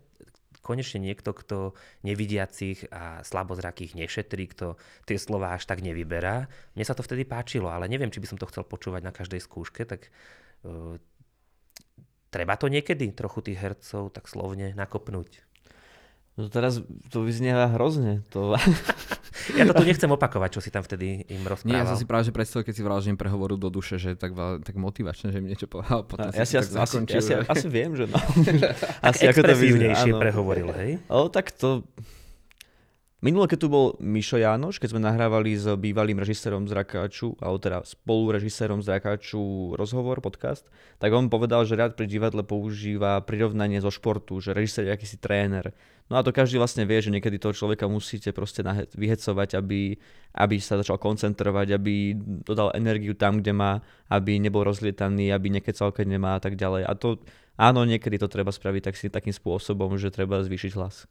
konečne 0.66 0.98
niekto, 0.98 1.38
kto 1.38 1.78
nevidiacich 2.02 2.90
a 2.90 3.22
slabozrakých 3.22 3.94
nešetrí, 3.94 4.50
kto 4.50 4.82
tie 5.06 5.22
slova 5.22 5.54
až 5.54 5.70
tak 5.70 5.86
nevyberá. 5.86 6.50
Mne 6.74 6.86
sa 6.90 6.98
to 6.98 7.06
vtedy 7.06 7.22
páčilo, 7.22 7.70
ale 7.70 7.86
neviem, 7.86 8.10
či 8.10 8.18
by 8.18 8.34
som 8.34 8.42
to 8.42 8.50
chcel 8.50 8.66
počúvať 8.66 9.06
na 9.06 9.14
každej 9.14 9.46
skúške, 9.46 9.86
tak 9.86 10.10
uh, 10.66 10.98
treba 12.34 12.58
to 12.58 12.66
niekedy 12.66 13.14
trochu 13.14 13.46
tých 13.46 13.62
hercov 13.62 14.10
tak 14.10 14.26
slovne 14.26 14.74
nakopnúť. 14.74 15.46
No 16.36 16.52
teraz 16.52 16.84
to 17.14 17.24
vyznieva 17.24 17.72
hrozne. 17.72 18.26
To... 18.34 18.58
ja 19.54 19.64
to 19.70 19.74
tu 19.78 19.86
nechcem 19.86 20.10
opakovať, 20.10 20.50
čo 20.58 20.62
si 20.66 20.74
tam 20.74 20.82
vtedy 20.82 21.22
im 21.30 21.46
rozprával. 21.46 21.70
Nie, 21.70 21.86
ja 21.86 21.90
som 21.92 22.00
si 22.00 22.08
práve 22.10 22.26
že 22.26 22.34
predstavil, 22.34 22.66
keď 22.66 22.74
si 22.74 22.82
vral, 22.82 22.98
že 23.04 23.14
im 23.14 23.20
prehovoril 23.20 23.62
do 23.62 23.70
duše, 23.70 24.02
že 24.02 24.18
tak, 24.18 24.34
tak 24.66 24.74
motivačne, 24.74 25.30
že 25.30 25.38
im 25.38 25.48
niečo 25.48 25.70
povedal. 25.70 26.02
Potom 26.02 26.34
ja, 26.34 26.42
si, 26.42 26.58
asi, 26.58 26.74
asi, 26.74 26.98
ja 27.06 27.22
si 27.22 27.32
asi 27.38 27.68
viem, 27.70 27.94
že 27.94 28.10
no. 28.10 28.18
asi 29.14 29.30
ako 29.30 29.42
to 29.46 29.54
vyznie, 29.54 29.94
prehovoril, 30.18 30.74
hej? 30.74 30.98
O, 31.12 31.30
tak 31.30 31.54
to... 31.54 31.86
Minule, 33.24 33.48
keď 33.48 33.60
tu 33.64 33.72
bol 33.72 33.96
Mišo 34.04 34.36
Jánoš, 34.36 34.76
keď 34.76 34.92
sme 34.92 35.00
nahrávali 35.00 35.56
s 35.56 35.64
bývalým 35.80 36.20
režisérom 36.20 36.68
z 36.68 36.76
Rakáču, 36.76 37.40
alebo 37.40 37.64
teda 37.64 37.80
spolurežisérom 37.88 38.84
z 38.84 38.92
Rakáču 38.92 39.72
rozhovor, 39.80 40.20
podcast, 40.20 40.68
tak 41.00 41.16
on 41.16 41.32
povedal, 41.32 41.64
že 41.64 41.80
rád 41.80 41.96
pri 41.96 42.12
divadle 42.12 42.44
používa 42.44 43.24
prirovnanie 43.24 43.80
zo 43.80 43.88
športu, 43.88 44.44
že 44.44 44.52
režisér 44.52 44.92
je 44.92 44.96
akýsi 45.00 45.16
tréner. 45.16 45.72
No 46.12 46.20
a 46.20 46.28
to 46.28 46.36
každý 46.36 46.60
vlastne 46.60 46.84
vie, 46.84 47.00
že 47.00 47.08
niekedy 47.08 47.40
toho 47.40 47.56
človeka 47.56 47.88
musíte 47.88 48.36
proste 48.36 48.68
vyhecovať, 49.00 49.64
aby, 49.64 49.96
aby 50.36 50.56
sa 50.60 50.76
začal 50.76 51.00
koncentrovať, 51.00 51.72
aby 51.72 52.20
dodal 52.44 52.76
energiu 52.76 53.16
tam, 53.16 53.40
kde 53.40 53.56
má, 53.56 53.80
aby 54.12 54.44
nebol 54.44 54.68
rozlietaný, 54.68 55.32
aby 55.32 55.56
nekecal, 55.56 55.96
keď 55.96 56.20
nemá 56.20 56.36
a 56.36 56.44
tak 56.44 56.60
ďalej. 56.60 56.84
A 56.84 56.94
to 57.00 57.24
áno, 57.56 57.88
niekedy 57.88 58.20
to 58.20 58.28
treba 58.28 58.52
spraviť 58.52 58.92
tak 58.92 58.96
takým 59.00 59.34
spôsobom, 59.34 59.96
že 59.96 60.12
treba 60.12 60.44
zvýšiť 60.44 60.76
hlas. 60.76 61.08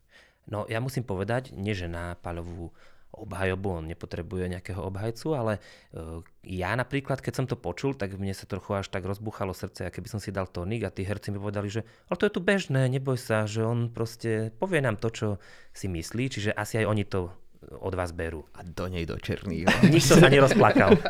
No 0.51 0.69
ja 0.69 0.79
musím 0.81 1.07
povedať, 1.07 1.57
nie 1.57 1.73
že 1.73 1.89
na 1.89 2.15
Paľovú 2.21 2.75
obhajobu, 3.15 3.79
on 3.79 3.87
nepotrebuje 3.87 4.51
nejakého 4.51 4.83
obhajcu, 4.83 5.29
ale 5.39 5.53
uh, 5.95 6.19
ja 6.43 6.75
napríklad, 6.75 7.23
keď 7.23 7.33
som 7.33 7.47
to 7.47 7.55
počul, 7.55 7.95
tak 7.95 8.19
mne 8.19 8.35
sa 8.35 8.51
trochu 8.51 8.75
až 8.75 8.91
tak 8.91 9.07
rozbuchalo 9.07 9.55
srdce, 9.55 9.87
keby 9.95 10.09
som 10.11 10.19
si 10.19 10.35
dal 10.35 10.51
tonik 10.51 10.83
a 10.83 10.91
tí 10.91 11.07
herci 11.07 11.31
mi 11.31 11.39
povedali, 11.39 11.71
že 11.71 11.87
ale 12.11 12.19
to 12.19 12.27
je 12.27 12.35
tu 12.35 12.41
bežné, 12.43 12.91
neboj 12.91 13.15
sa, 13.15 13.47
že 13.47 13.63
on 13.63 13.87
proste 13.87 14.51
povie 14.59 14.83
nám 14.83 14.99
to, 14.99 15.09
čo 15.15 15.29
si 15.71 15.87
myslí, 15.87 16.25
čiže 16.27 16.51
asi 16.51 16.83
aj 16.83 16.87
oni 16.91 17.05
to 17.07 17.31
od 17.65 17.95
vás 17.97 18.13
berú. 18.13 18.45
A 18.53 18.61
do 18.61 18.91
nej 18.93 19.09
do 19.09 19.17
černý. 19.17 19.65
Nikto 19.89 20.21
sa 20.21 20.29
nerozplakal. 20.35 21.01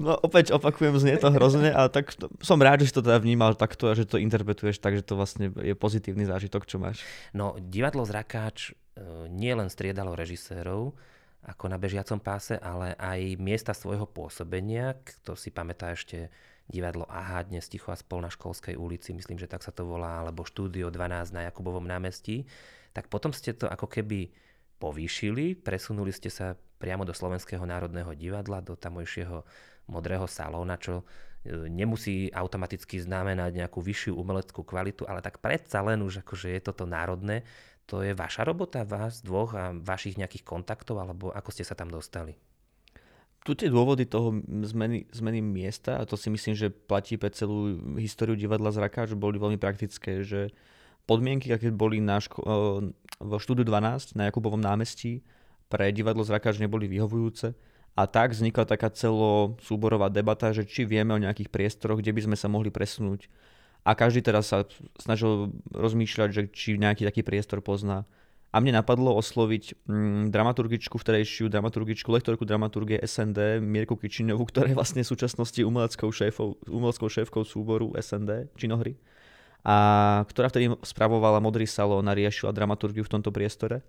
No 0.00 0.16
opäť 0.16 0.54
opakujem, 0.56 0.96
znie 0.96 1.20
to 1.20 1.32
hrozne, 1.32 1.72
ale 1.72 1.92
tak 1.92 2.14
som 2.40 2.60
rád, 2.60 2.84
že 2.84 2.92
si 2.92 2.96
to 2.96 3.04
teda 3.04 3.20
vnímal 3.20 3.52
takto 3.56 3.90
a 3.90 3.96
že 3.96 4.08
to 4.08 4.20
interpretuješ 4.20 4.80
tak, 4.80 4.96
že 4.96 5.04
to 5.04 5.18
vlastne 5.18 5.52
je 5.60 5.76
pozitívny 5.76 6.24
zážitok, 6.24 6.64
čo 6.64 6.80
máš. 6.80 7.04
No 7.36 7.58
divadlo 7.60 8.06
Zrakáč 8.06 8.72
e, 8.72 9.28
nie 9.28 9.52
len 9.52 9.68
striedalo 9.68 10.16
režisérov, 10.16 10.94
ako 11.42 11.64
na 11.66 11.78
bežiacom 11.78 12.22
páse, 12.22 12.54
ale 12.54 12.94
aj 12.94 13.34
miesta 13.42 13.74
svojho 13.74 14.06
pôsobenia, 14.06 14.94
kto 15.02 15.34
si 15.34 15.50
pamätá 15.50 15.90
ešte 15.90 16.30
divadlo 16.70 17.02
AHA 17.10 17.50
dnes 17.50 17.66
ticho 17.66 17.90
a 17.90 17.98
spol 17.98 18.22
na 18.22 18.30
školskej 18.30 18.78
ulici, 18.78 19.10
myslím, 19.10 19.42
že 19.42 19.50
tak 19.50 19.66
sa 19.66 19.74
to 19.74 19.82
volá, 19.82 20.22
alebo 20.22 20.46
štúdio 20.46 20.94
12 20.94 21.34
na 21.34 21.50
Jakubovom 21.50 21.82
námestí, 21.82 22.46
tak 22.94 23.10
potom 23.10 23.34
ste 23.34 23.50
to 23.58 23.66
ako 23.66 23.90
keby 23.90 24.30
povýšili, 24.78 25.58
presunuli 25.58 26.14
ste 26.14 26.30
sa 26.30 26.54
priamo 26.82 27.06
do 27.06 27.14
Slovenského 27.14 27.62
národného 27.62 28.14
divadla, 28.14 28.62
do 28.62 28.74
tamojšieho 28.74 29.46
modrého 29.88 30.26
salóna, 30.30 30.78
čo 30.78 31.02
e, 31.02 31.04
nemusí 31.66 32.30
automaticky 32.30 33.02
znamenať 33.02 33.58
nejakú 33.58 33.82
vyššiu 33.82 34.14
umeleckú 34.14 34.62
kvalitu, 34.62 35.08
ale 35.08 35.24
tak 35.24 35.42
predsa 35.42 35.82
len 35.82 36.02
už 36.02 36.22
akože 36.22 36.54
je 36.54 36.60
toto 36.62 36.84
národné. 36.86 37.42
To 37.90 38.00
je 38.00 38.14
vaša 38.14 38.46
robota, 38.46 38.86
vás 38.86 39.20
dvoch 39.20 39.52
a 39.58 39.74
vašich 39.74 40.16
nejakých 40.16 40.46
kontaktov, 40.46 41.02
alebo 41.02 41.34
ako 41.34 41.50
ste 41.50 41.66
sa 41.66 41.74
tam 41.74 41.90
dostali? 41.90 42.38
Tu 43.42 43.58
tie 43.58 43.66
dôvody 43.66 44.06
toho 44.06 44.38
zmeny, 44.46 45.10
zmeny 45.10 45.42
miesta, 45.42 45.98
a 45.98 46.06
to 46.06 46.14
si 46.14 46.30
myslím, 46.30 46.54
že 46.54 46.70
platí 46.70 47.18
pre 47.18 47.34
celú 47.34 47.74
históriu 47.98 48.38
divadla 48.38 48.70
z 48.70 48.78
Rakáč, 48.78 49.18
boli 49.18 49.34
veľmi 49.34 49.58
praktické, 49.58 50.22
že 50.22 50.54
podmienky, 51.10 51.50
aké 51.50 51.74
boli 51.74 51.98
na 51.98 52.22
ško- 52.22 52.46
e, 52.46 52.50
v 53.18 53.30
štúdiu 53.42 53.66
12 53.66 54.14
na 54.14 54.30
Jakubovom 54.30 54.62
námestí 54.62 55.26
pre 55.66 55.90
divadlo 55.90 56.22
z 56.22 56.36
Rakáč 56.36 56.60
neboli 56.60 56.84
vyhovujúce 56.84 57.56
a 57.92 58.08
tak 58.08 58.32
vznikla 58.32 58.64
taká 58.64 58.88
celosúborová 58.88 60.08
debata, 60.08 60.48
že 60.56 60.64
či 60.64 60.88
vieme 60.88 61.12
o 61.12 61.20
nejakých 61.20 61.52
priestoroch, 61.52 62.00
kde 62.00 62.16
by 62.16 62.20
sme 62.24 62.36
sa 62.40 62.48
mohli 62.48 62.72
presunúť. 62.72 63.28
A 63.82 63.92
každý 63.92 64.22
teraz 64.24 64.48
sa 64.48 64.64
snažil 64.96 65.52
rozmýšľať, 65.74 66.28
že 66.30 66.42
či 66.48 66.80
nejaký 66.80 67.04
taký 67.04 67.20
priestor 67.26 67.60
pozná. 67.60 68.08
A 68.52 68.60
mne 68.60 68.80
napadlo 68.84 69.16
osloviť 69.16 69.88
mm, 69.88 70.28
dramaturgičku, 70.28 71.00
vtedajšiu 71.00 71.48
dramaturgičku, 71.48 72.04
lektorku 72.12 72.44
dramaturgie 72.44 73.00
SND, 73.00 73.64
Mirku 73.64 73.96
Kičiňovú, 73.96 74.44
ktorá 74.44 74.68
je 74.68 74.76
vlastne 74.76 75.00
v 75.00 75.08
súčasnosti 75.08 75.56
umeleckou, 75.64 76.12
šéfou, 76.12 76.60
umeleckou 76.68 77.08
šéfkou 77.08 77.48
súboru 77.48 77.96
SND, 77.96 78.52
Činohry, 78.60 79.00
a 79.64 79.76
ktorá 80.28 80.52
vtedy 80.52 80.68
spravovala 80.84 81.40
Modrý 81.40 81.64
salón 81.64 82.04
a 82.10 82.12
riešila 82.12 82.52
dramaturgiu 82.52 83.08
v 83.08 83.12
tomto 83.16 83.32
priestore. 83.32 83.80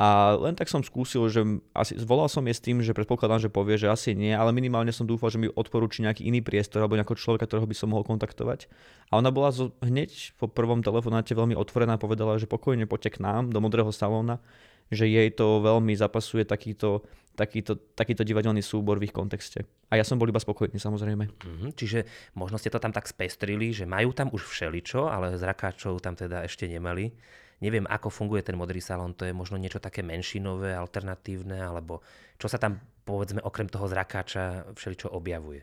A 0.00 0.34
len 0.40 0.56
tak 0.56 0.72
som 0.72 0.80
skúsil, 0.80 1.28
že 1.28 1.44
asi, 1.76 1.94
zvolal 2.00 2.26
som 2.26 2.42
je 2.48 2.56
s 2.56 2.64
tým, 2.64 2.80
že 2.80 2.96
predpokladám, 2.96 3.44
že 3.44 3.52
povie, 3.52 3.76
že 3.76 3.92
asi 3.92 4.16
nie, 4.16 4.32
ale 4.32 4.50
minimálne 4.50 4.90
som 4.90 5.04
dúfal, 5.04 5.28
že 5.28 5.38
mi 5.38 5.52
odporúči 5.52 6.00
nejaký 6.00 6.24
iný 6.26 6.40
priestor 6.40 6.80
alebo 6.80 6.96
nejakého 6.96 7.20
človeka, 7.20 7.44
ktorého 7.44 7.68
by 7.68 7.76
som 7.76 7.92
mohol 7.92 8.02
kontaktovať. 8.02 8.66
A 9.12 9.20
ona 9.20 9.28
bola 9.28 9.52
zo, 9.52 9.76
hneď 9.84 10.32
po 10.40 10.48
prvom 10.48 10.80
telefonáte 10.80 11.36
veľmi 11.36 11.54
otvorená 11.54 12.00
a 12.00 12.02
povedala, 12.02 12.40
že 12.40 12.48
pokojne 12.48 12.88
poďte 12.88 13.20
k 13.20 13.22
nám 13.22 13.52
do 13.52 13.60
modrého 13.60 13.92
salóna, 13.92 14.40
že 14.88 15.06
jej 15.06 15.28
to 15.32 15.60
veľmi 15.60 15.92
zapasuje 15.94 16.48
takýto, 16.48 17.04
takýto, 17.36 17.76
takýto 17.96 18.24
divadelný 18.24 18.64
súbor 18.64 19.00
v 19.00 19.08
ich 19.08 19.14
kontexte. 19.14 19.64
A 19.92 20.00
ja 20.00 20.04
som 20.04 20.16
bol 20.16 20.28
iba 20.28 20.40
spokojný 20.40 20.76
samozrejme. 20.80 21.24
Mm-hmm, 21.28 21.70
čiže 21.76 22.04
možno 22.36 22.56
ste 22.56 22.72
to 22.72 22.80
tam 22.80 22.92
tak 22.92 23.08
spestrili, 23.08 23.72
že 23.72 23.88
majú 23.88 24.12
tam 24.16 24.32
už 24.32 24.44
všeličo, 24.48 25.08
ale 25.08 25.36
zrakáčov 25.36 26.00
tam 26.00 26.16
teda 26.16 26.44
ešte 26.44 26.64
nemali. 26.64 27.12
Neviem, 27.62 27.86
ako 27.86 28.10
funguje 28.10 28.42
ten 28.42 28.58
modrý 28.58 28.82
salón, 28.82 29.14
to 29.14 29.22
je 29.22 29.30
možno 29.30 29.54
niečo 29.54 29.78
také 29.78 30.02
menšinové, 30.02 30.74
alternatívne, 30.74 31.62
alebo 31.62 32.02
čo 32.34 32.50
sa 32.50 32.58
tam, 32.58 32.82
povedzme, 33.06 33.38
okrem 33.38 33.70
toho 33.70 33.86
zrakáča 33.86 34.74
všeličo 34.74 35.14
objavuje? 35.14 35.62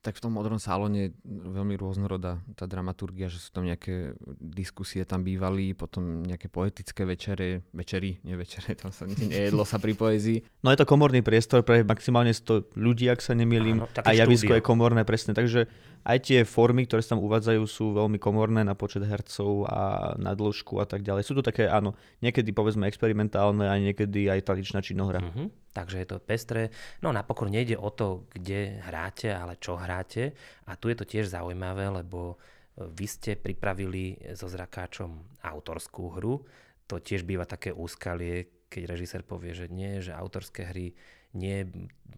Tak 0.00 0.16
v 0.16 0.24
tom 0.24 0.32
modrom 0.32 0.56
salóne 0.56 1.12
veľmi 1.28 1.76
rôznorodá 1.76 2.40
tá 2.56 2.64
dramaturgia, 2.64 3.28
že 3.28 3.36
sú 3.36 3.52
tam 3.52 3.68
nejaké 3.68 4.16
diskusie 4.40 5.04
tam 5.04 5.20
bývali, 5.20 5.76
potom 5.76 6.24
nejaké 6.24 6.48
poetické 6.48 7.04
večere, 7.04 7.68
večery, 7.76 8.16
nie 8.24 8.32
večere, 8.32 8.72
tam 8.80 8.96
sa 8.96 9.04
nejedlo 9.04 9.60
sa 9.68 9.76
pri 9.76 9.92
poezii. 9.92 10.64
No 10.64 10.72
je 10.72 10.80
to 10.80 10.88
komorný 10.88 11.20
priestor 11.20 11.60
pre 11.68 11.84
maximálne 11.84 12.32
100 12.32 12.80
ľudí, 12.80 13.12
ak 13.12 13.20
sa 13.20 13.36
nemýlim, 13.36 13.84
a 13.84 14.10
javisko 14.16 14.56
je 14.56 14.64
komorné 14.64 15.04
presne, 15.04 15.36
takže 15.36 15.68
aj 16.00 16.18
tie 16.24 16.38
formy, 16.48 16.88
ktoré 16.88 17.04
sa 17.04 17.16
tam 17.16 17.24
uvádzajú, 17.24 17.62
sú 17.68 17.92
veľmi 17.92 18.16
komorné 18.16 18.64
na 18.64 18.72
počet 18.72 19.04
hercov 19.04 19.68
a 19.68 20.14
na 20.16 20.32
dĺžku 20.32 20.80
a 20.80 20.88
tak 20.88 21.04
ďalej. 21.04 21.28
Sú 21.28 21.36
to 21.36 21.44
také, 21.44 21.68
áno, 21.68 21.92
niekedy 22.24 22.56
povedzme 22.56 22.88
experimentálne 22.88 23.68
a 23.68 23.76
niekedy 23.76 24.32
aj 24.32 24.40
tradičná 24.48 24.80
činohra. 24.80 25.20
Mm-hmm. 25.20 25.76
Takže 25.76 25.96
je 26.00 26.08
to 26.08 26.16
pestré. 26.18 26.72
No 27.04 27.12
napokon 27.12 27.52
nejde 27.52 27.76
o 27.76 27.92
to, 27.92 28.24
kde 28.32 28.80
hráte, 28.80 29.28
ale 29.28 29.60
čo 29.60 29.76
hráte. 29.76 30.32
A 30.66 30.74
tu 30.80 30.88
je 30.88 30.96
to 30.96 31.04
tiež 31.04 31.28
zaujímavé, 31.28 31.92
lebo 31.92 32.34
e, 32.34 32.88
vy 32.88 33.06
ste 33.06 33.36
pripravili 33.36 34.16
so 34.32 34.48
zrakáčom 34.48 35.40
autorskú 35.44 36.16
hru. 36.16 36.42
To 36.88 36.96
tiež 36.96 37.28
býva 37.28 37.44
také 37.44 37.70
úskalie, 37.70 38.66
keď 38.72 38.82
režisér 38.88 39.22
povie, 39.22 39.52
že 39.52 39.68
nie, 39.68 40.00
že 40.00 40.16
autorské 40.16 40.64
hry 40.64 40.96
nie, 41.34 41.62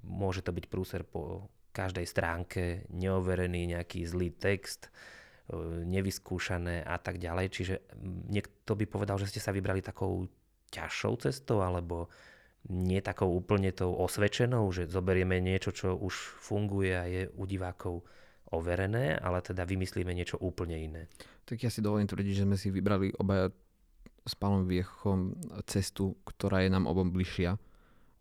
môže 0.01 0.41
to 0.41 0.55
byť 0.55 0.65
prúser 0.73 1.05
po 1.05 1.53
každej 1.73 2.07
stránke, 2.07 2.87
neoverený 2.93 3.75
nejaký 3.75 4.05
zlý 4.05 4.37
text, 4.37 4.89
e, 4.89 5.85
nevyskúšané 5.89 6.85
a 6.85 7.01
tak 7.01 7.19
ďalej. 7.19 7.47
Čiže 7.49 7.75
niekto 8.29 8.77
by 8.77 8.85
povedal, 8.87 9.17
že 9.17 9.33
ste 9.33 9.41
sa 9.41 9.51
vybrali 9.51 9.81
takou 9.81 10.29
ťažšou 10.73 11.13
cestou, 11.25 11.65
alebo 11.65 12.13
nie 12.71 13.03
takou 13.03 13.35
úplne 13.35 13.75
tou 13.75 13.91
osvedčenou, 13.99 14.71
že 14.71 14.87
zoberieme 14.87 15.43
niečo, 15.43 15.75
čo 15.75 15.99
už 15.99 16.15
funguje 16.39 16.93
a 16.95 17.05
je 17.11 17.23
u 17.35 17.43
divákov 17.43 18.07
overené, 18.53 19.19
ale 19.19 19.43
teda 19.43 19.67
vymyslíme 19.67 20.13
niečo 20.15 20.39
úplne 20.39 20.77
iné. 20.79 21.03
Tak 21.49 21.59
ja 21.59 21.71
si 21.73 21.83
dovolím 21.83 22.07
tvrdiť, 22.07 22.45
že 22.45 22.47
sme 22.47 22.57
si 22.61 22.69
vybrali 22.71 23.11
obaja 23.19 23.51
s 24.23 24.35
Pálom 24.39 24.69
Viechom 24.69 25.35
cestu, 25.67 26.15
ktorá 26.23 26.63
je 26.63 26.71
nám 26.71 26.87
obom 26.87 27.11
bližšia, 27.11 27.59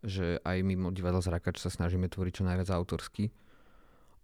že 0.02 0.42
aj 0.42 0.66
mimo 0.66 0.90
divadla 0.90 1.22
Zrakač 1.22 1.62
sa 1.62 1.70
snažíme 1.70 2.10
tvoriť 2.10 2.42
čo 2.42 2.48
najviac 2.48 2.74
autorsky. 2.74 3.30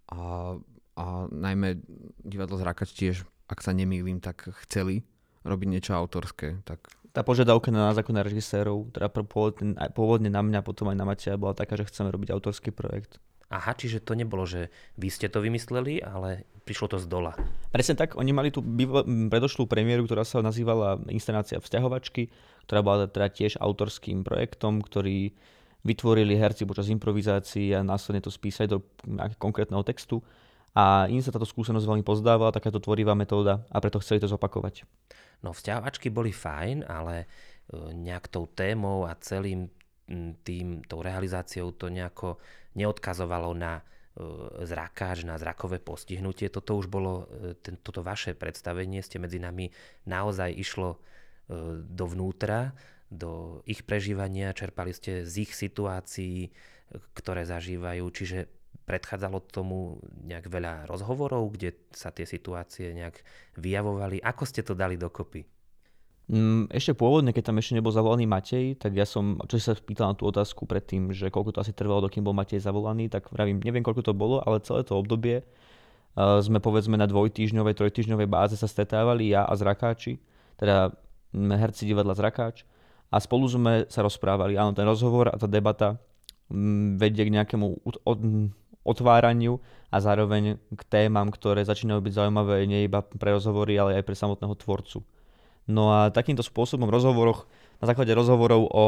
A, 0.09 0.57
a 0.97 1.05
najmä 1.29 1.81
divadlo 2.25 2.57
Zrakač 2.57 2.97
tiež, 2.97 3.29
ak 3.49 3.61
sa 3.61 3.73
nemýlim, 3.77 4.21
tak 4.21 4.49
chceli 4.67 5.05
robiť 5.45 5.69
niečo 5.69 5.93
autorské. 5.97 6.61
Tak 6.65 6.89
tá 7.13 7.25
požiadavka 7.25 7.73
na 7.73 7.89
nás 7.91 7.97
ako 7.97 8.13
na 8.13 8.23
režisérov, 8.23 8.93
teda 8.93 9.09
pôvodne, 9.11 9.75
pôvodne 9.97 10.31
na 10.31 10.45
mňa, 10.45 10.61
potom 10.63 10.93
aj 10.93 10.97
na 10.97 11.07
Matia, 11.09 11.41
bola 11.41 11.57
taká, 11.57 11.75
že 11.75 11.89
chceme 11.89 12.13
robiť 12.13 12.31
autorský 12.31 12.71
projekt. 12.71 13.17
Aha, 13.49 13.73
čiže 13.73 14.05
to 14.05 14.13
nebolo, 14.13 14.45
že 14.45 14.69
vy 15.01 15.09
ste 15.09 15.33
to 15.33 15.41
vymysleli, 15.41 16.05
ale 16.05 16.45
prišlo 16.69 16.93
to 16.93 16.99
z 17.01 17.09
dola. 17.09 17.33
Presne 17.73 17.97
tak, 17.97 18.13
oni 18.21 18.29
mali 18.37 18.53
tú 18.53 18.61
predošlú 19.33 19.65
premiéru, 19.65 20.05
ktorá 20.05 20.21
sa 20.29 20.45
nazývala 20.45 21.01
Inscenácia 21.09 21.57
vzťahovačky, 21.57 22.29
ktorá 22.69 22.85
bola 22.85 23.09
teda 23.09 23.33
tiež 23.33 23.57
autorským 23.57 24.21
projektom, 24.21 24.85
ktorý 24.85 25.33
vytvorili 25.87 26.35
herci 26.35 26.67
počas 26.67 26.91
improvizácií 26.91 27.75
a 27.75 27.87
následne 27.87 28.25
to 28.25 28.33
spísali 28.33 28.67
do 28.67 28.83
konkrétneho 29.39 29.87
textu. 29.87 30.23
A 30.77 31.11
im 31.11 31.19
sa 31.19 31.35
táto 31.35 31.49
skúsenosť 31.49 31.87
veľmi 31.87 32.05
pozdávala, 32.07 32.55
takáto 32.55 32.79
tvorivá 32.79 33.17
metóda 33.17 33.67
a 33.73 33.83
preto 33.83 33.99
chceli 33.99 34.23
to 34.23 34.31
zopakovať. 34.31 34.87
No 35.43 35.55
vzťahovačky 35.55 36.11
boli 36.11 36.35
fajn, 36.35 36.87
ale 36.87 37.25
e, 37.25 37.27
nejak 37.95 38.31
tou 38.31 38.47
témou 38.51 39.07
a 39.07 39.15
celým 39.19 39.71
tým, 40.43 40.83
tou 40.87 41.03
realizáciou 41.03 41.75
to 41.75 41.91
nejako 41.91 42.39
neodkazovalo 42.79 43.55
na 43.59 43.79
e, 43.79 43.83
zrakáč, 44.67 45.27
na 45.27 45.39
zrakové 45.39 45.83
postihnutie. 45.83 46.47
Toto 46.51 46.79
už 46.79 46.87
bolo, 46.87 47.27
e, 47.59 47.75
toto 47.83 48.03
vaše 48.03 48.35
predstavenie 48.35 49.03
ste 49.03 49.19
medzi 49.19 49.43
nami 49.43 49.71
naozaj 50.07 50.53
išlo 50.55 51.01
dovnútra 51.89 52.77
do 53.09 53.65
ich 53.65 53.85
prežívania, 53.89 54.53
čerpali 54.53 54.93
ste 54.93 55.25
z 55.25 55.49
ich 55.49 55.53
situácií, 55.57 56.53
ktoré 57.17 57.45
zažívajú, 57.49 58.05
čiže 58.13 58.49
predchádzalo 58.89 59.45
tomu 59.49 60.01
nejak 60.25 60.49
veľa 60.49 60.89
rozhovorov, 60.89 61.53
kde 61.53 61.77
sa 61.93 62.09
tie 62.09 62.25
situácie 62.25 62.97
nejak 62.97 63.21
vyjavovali. 63.61 64.21
Ako 64.25 64.49
ste 64.49 64.65
to 64.65 64.73
dali 64.73 64.97
dokopy? 64.97 65.45
Mm, 66.29 66.69
ešte 66.69 66.93
pôvodne, 66.93 67.33
keď 67.33 67.53
tam 67.53 67.61
ešte 67.61 67.77
nebol 67.77 67.93
zavolaný 67.93 68.29
Matej, 68.29 68.77
tak 68.77 68.93
ja 68.93 69.09
som, 69.09 69.41
čo 69.49 69.57
sa 69.61 69.73
pýtal 69.77 70.13
na 70.13 70.17
tú 70.17 70.29
otázku 70.29 70.69
predtým, 70.69 71.13
že 71.13 71.33
koľko 71.33 71.57
to 71.57 71.63
asi 71.65 71.73
trvalo, 71.73 72.05
dokým 72.05 72.25
bol 72.25 72.37
Matej 72.37 72.61
zavolaný, 72.61 73.09
tak 73.09 73.33
vravím, 73.33 73.61
neviem 73.65 73.81
koľko 73.81 74.13
to 74.13 74.13
bolo, 74.13 74.45
ale 74.45 74.61
celé 74.61 74.85
to 74.85 74.97
obdobie 74.97 75.41
uh, 75.41 76.41
sme 76.45 76.61
povedzme 76.61 77.01
na 77.01 77.09
dvojtýždňovej, 77.09 77.73
trojtýždňovej 77.81 78.29
báze 78.29 78.61
sa 78.61 78.69
stretávali 78.69 79.33
ja 79.33 79.49
a 79.49 79.57
zrakáči, 79.57 80.21
teda 80.61 80.93
herci 81.33 81.89
divadla 81.89 82.17
Zrakáč 82.17 82.65
a 83.09 83.17
spolu 83.19 83.49
sme 83.49 83.73
sa 83.89 84.05
rozprávali. 84.05 84.61
Áno, 84.61 84.77
ten 84.77 84.85
rozhovor 84.85 85.33
a 85.33 85.37
tá 85.41 85.49
debata 85.49 85.97
um, 86.53 86.97
vedie 87.01 87.25
k 87.25 87.35
nejakému 87.35 87.81
otváraniu 88.85 89.61
a 89.89 89.97
zároveň 90.01 90.61
k 90.73 90.83
témam, 90.89 91.29
ktoré 91.33 91.65
začínajú 91.65 92.01
byť 92.05 92.13
zaujímavé 92.13 92.65
nie 92.69 92.85
iba 92.85 93.01
pre 93.01 93.33
rozhovory, 93.37 93.77
ale 93.77 94.01
aj 94.01 94.05
pre 94.05 94.17
samotného 94.17 94.55
tvorcu. 94.57 95.01
No 95.69 95.93
a 95.93 96.09
takýmto 96.09 96.41
spôsobom 96.41 96.89
rozhovoroch, 96.89 97.45
na 97.81 97.87
základe 97.89 98.17
rozhovorov 98.17 98.69
o, 98.73 98.87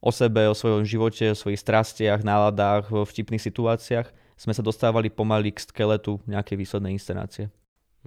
o 0.00 0.10
sebe, 0.10 0.48
o 0.48 0.56
svojom 0.56 0.88
živote, 0.88 1.32
o 1.32 1.36
svojich 1.36 1.60
strastiach, 1.60 2.24
náladách, 2.24 2.88
v 2.88 3.04
vtipných 3.04 3.44
situáciách 3.44 4.08
sme 4.40 4.56
sa 4.56 4.64
dostávali 4.64 5.12
pomaly 5.12 5.52
k 5.52 5.60
skeletu 5.60 6.16
nejakej 6.24 6.56
výslednej 6.56 6.96
inscenácie. 6.96 7.52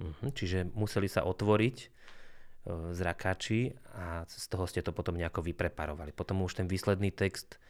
Mhm, 0.02 0.34
čiže 0.34 0.58
museli 0.74 1.06
sa 1.06 1.22
otvoriť 1.22 1.93
e, 2.64 2.96
zrakáči 2.96 3.76
a 3.94 4.24
z 4.24 4.46
toho 4.48 4.64
ste 4.64 4.80
to 4.80 4.90
potom 4.90 5.14
nejako 5.14 5.44
vypreparovali. 5.44 6.16
Potom 6.16 6.42
už 6.42 6.58
ten 6.58 6.66
výsledný 6.66 7.12
text 7.12 7.60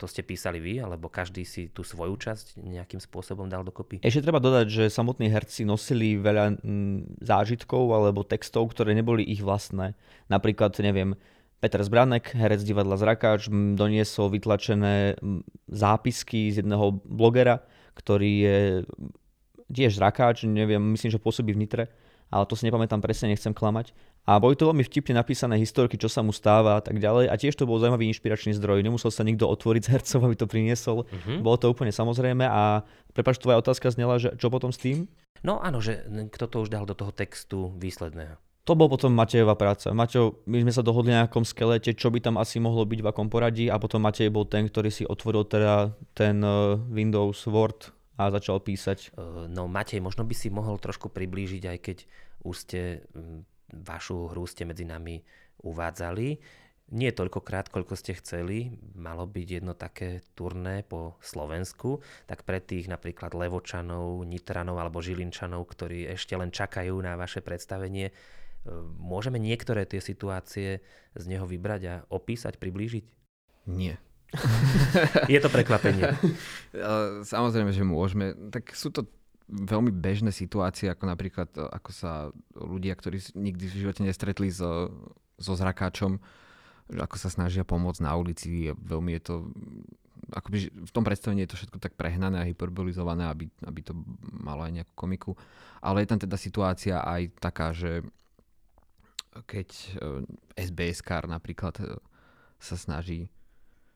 to 0.00 0.10
ste 0.10 0.26
písali 0.26 0.58
vy, 0.58 0.82
alebo 0.82 1.06
každý 1.06 1.46
si 1.46 1.70
tú 1.70 1.86
svoju 1.86 2.18
časť 2.18 2.58
nejakým 2.58 2.98
spôsobom 2.98 3.46
dal 3.46 3.62
dokopy? 3.62 4.02
Ešte 4.02 4.26
treba 4.26 4.42
dodať, 4.42 4.66
že 4.66 4.84
samotní 4.90 5.30
herci 5.30 5.62
nosili 5.62 6.18
veľa 6.18 6.58
mm, 6.58 7.22
zážitkov 7.22 7.86
alebo 7.94 8.26
textov, 8.26 8.74
ktoré 8.74 8.98
neboli 8.98 9.22
ich 9.22 9.44
vlastné. 9.44 9.94
Napríklad, 10.26 10.74
neviem, 10.82 11.14
Peter 11.62 11.78
Zbranek, 11.78 12.34
herec 12.34 12.66
divadla 12.66 12.98
Zrakáč, 12.98 13.46
doniesol 13.78 14.34
vytlačené 14.34 15.14
zápisky 15.70 16.50
z 16.50 16.66
jedného 16.66 16.98
blogera, 17.06 17.62
ktorý 17.94 18.32
je 18.42 18.58
tiež 19.70 20.02
Zrakáč, 20.02 20.42
neviem, 20.42 20.82
myslím, 20.98 21.14
že 21.14 21.22
pôsobí 21.22 21.54
v 21.54 21.62
Nitre, 21.62 21.84
ale 22.32 22.48
to 22.48 22.56
si 22.56 22.64
nepamätám 22.64 23.04
presne, 23.04 23.28
nechcem 23.28 23.52
klamať. 23.52 23.92
A 24.24 24.40
boli 24.40 24.56
to 24.56 24.72
veľmi 24.72 24.80
vtipne 24.80 25.20
napísané 25.20 25.60
historky, 25.60 26.00
čo 26.00 26.08
sa 26.08 26.24
mu 26.24 26.32
stáva 26.32 26.78
a 26.78 26.82
tak 26.82 26.96
ďalej. 26.96 27.28
A 27.28 27.34
tiež 27.36 27.52
to 27.52 27.68
bol 27.68 27.76
zaujímavý 27.76 28.08
inšpiračný 28.08 28.56
zdroj. 28.56 28.80
Nemusel 28.80 29.12
sa 29.12 29.26
nikto 29.26 29.44
otvoriť 29.50 29.82
z 29.84 29.90
hercov, 29.92 30.20
aby 30.24 30.36
to 30.38 30.46
priniesol. 30.48 31.04
Uh-huh. 31.04 31.38
Bolo 31.44 31.60
to 31.60 31.68
úplne 31.68 31.92
samozrejme. 31.92 32.48
A 32.48 32.86
prepač, 33.12 33.36
tvoja 33.36 33.60
otázka 33.60 33.92
znela, 33.92 34.16
že 34.16 34.32
čo 34.40 34.48
potom 34.48 34.72
s 34.72 34.80
tým? 34.80 35.10
No 35.44 35.58
áno, 35.58 35.82
že 35.82 36.06
kto 36.30 36.46
to 36.48 36.56
už 36.64 36.70
dal 36.70 36.86
do 36.86 36.94
toho 36.94 37.10
textu 37.10 37.74
výsledného. 37.76 38.38
To 38.62 38.78
bol 38.78 38.86
potom 38.86 39.10
Matejová 39.10 39.58
práca. 39.58 39.90
Mateo, 39.90 40.38
my 40.46 40.62
sme 40.62 40.70
sa 40.70 40.86
dohodli 40.86 41.10
na 41.10 41.26
nejakom 41.26 41.42
skelete, 41.42 41.98
čo 41.98 42.14
by 42.14 42.22
tam 42.22 42.38
asi 42.38 42.62
mohlo 42.62 42.86
byť 42.86 43.02
v 43.02 43.10
akom 43.10 43.26
poradí 43.26 43.66
a 43.66 43.74
potom 43.82 44.06
Matej 44.06 44.30
bol 44.30 44.46
ten, 44.46 44.70
ktorý 44.70 44.86
si 44.86 45.02
otvoril 45.02 45.42
teda 45.50 45.90
ten 46.14 46.38
eh, 46.38 46.78
Windows 46.86 47.42
Word 47.50 47.90
a 48.16 48.28
začal 48.28 48.60
písať. 48.60 49.12
Eh, 49.12 49.48
no 49.48 49.68
Matej, 49.68 50.04
možno 50.04 50.24
by 50.28 50.34
si 50.36 50.52
mohol 50.52 50.76
trošku 50.76 51.08
priblížiť, 51.08 51.62
aj 51.68 51.78
keď 51.80 51.98
už 52.44 52.56
ste 52.56 52.80
hm, 53.14 53.44
vašu 53.72 54.32
hru 54.32 54.44
ste 54.44 54.68
medzi 54.68 54.84
nami 54.84 55.24
uvádzali. 55.64 56.60
Nie 56.92 57.08
toľkokrát, 57.08 57.72
koľko 57.72 57.96
ste 57.96 58.12
chceli, 58.20 58.76
malo 58.92 59.24
byť 59.24 59.46
jedno 59.48 59.72
také 59.72 60.20
turné 60.36 60.84
po 60.84 61.16
Slovensku, 61.24 62.04
tak 62.28 62.44
pre 62.44 62.60
tých 62.60 62.84
napríklad 62.84 63.32
Levočanov, 63.32 64.20
Nitranov 64.28 64.76
alebo 64.76 65.00
Žilinčanov, 65.00 65.64
ktorí 65.72 66.04
ešte 66.12 66.36
len 66.36 66.52
čakajú 66.52 66.92
na 67.00 67.16
vaše 67.16 67.40
predstavenie, 67.40 68.12
e, 68.12 68.14
môžeme 69.00 69.40
niektoré 69.40 69.88
tie 69.88 70.04
situácie 70.04 70.84
z 71.16 71.24
neho 71.32 71.48
vybrať 71.48 71.82
a 71.88 71.94
opísať, 72.12 72.60
priblížiť? 72.60 73.04
Nie. 73.72 73.96
Je 75.28 75.38
to 75.40 75.52
prekvapenie. 75.52 76.16
Samozrejme, 77.32 77.70
že 77.72 77.84
môžeme. 77.84 78.32
Tak 78.48 78.72
sú 78.72 78.88
to 78.88 79.04
veľmi 79.52 79.92
bežné 79.92 80.32
situácie, 80.32 80.88
ako 80.88 81.04
napríklad, 81.04 81.52
ako 81.52 81.90
sa 81.92 82.32
ľudia, 82.56 82.96
ktorí 82.96 83.20
nikdy 83.36 83.64
v 83.68 83.78
živote 83.84 84.00
nestretli 84.00 84.48
so, 84.48 84.88
so 85.36 85.52
zrakáčom, 85.52 86.16
ako 86.92 87.16
sa 87.20 87.28
snažia 87.28 87.66
pomôcť 87.66 88.00
na 88.00 88.16
ulici. 88.16 88.72
Veľmi 88.72 89.20
je 89.20 89.22
to, 89.22 89.34
akoby 90.32 90.72
v 90.72 90.92
tom 90.92 91.04
predstavení 91.04 91.44
je 91.44 91.52
to 91.52 91.58
všetko 91.60 91.78
tak 91.78 91.92
prehnané 92.00 92.40
a 92.40 92.48
hyperbolizované, 92.48 93.28
aby, 93.28 93.52
aby 93.68 93.80
to 93.84 93.92
malo 94.32 94.64
aj 94.64 94.72
nejakú 94.80 94.92
komiku. 94.96 95.30
Ale 95.84 96.02
je 96.02 96.08
tam 96.08 96.20
teda 96.24 96.36
situácia 96.40 96.96
aj 97.04 97.36
taká, 97.36 97.76
že 97.76 98.00
keď 99.48 99.68
sbs 100.60 101.00
kar 101.00 101.24
napríklad 101.24 101.72
e, 101.80 101.96
sa 102.60 102.76
snaží 102.76 103.32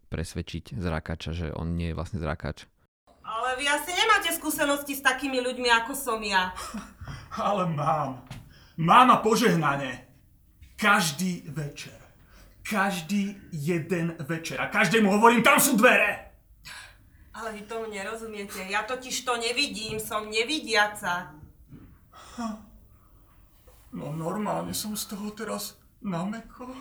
presvedčiť 0.08 0.78
zrakača, 0.78 1.34
že 1.34 1.46
on 1.52 1.74
nie 1.74 1.90
je 1.92 1.98
vlastne 1.98 2.18
zrakač, 2.22 2.66
ale 3.26 3.58
vy 3.58 3.66
asi 3.66 3.90
nemáte 3.90 4.30
skúsenosti 4.38 4.94
s 4.94 5.02
takými 5.02 5.42
ľuďmi, 5.42 5.66
ako 5.82 5.98
som 5.98 6.22
ja. 6.22 6.54
Ale 7.34 7.66
mám. 7.66 8.22
Mám 8.78 9.10
a 9.10 9.18
požehnanie. 9.18 10.06
Každý 10.78 11.50
večer. 11.50 11.98
Každý 12.62 13.34
jeden 13.50 14.14
večer. 14.22 14.62
A 14.62 14.70
každému 14.70 15.10
hovorím, 15.10 15.42
tam 15.42 15.58
sú 15.58 15.74
dvere. 15.74 16.38
Ale 17.34 17.52
vy 17.52 17.68
tomu 17.68 17.90
nerozumiete. 17.90 18.62
Ja 18.70 18.86
totiž 18.86 19.26
to 19.26 19.36
nevidím. 19.36 20.00
Som 20.00 20.32
nevidiaca. 20.32 21.36
No 23.92 24.12
normálne 24.14 24.72
som 24.72 24.96
z 24.96 25.12
toho 25.12 25.34
teraz 25.36 25.76
nameko. 26.00 26.72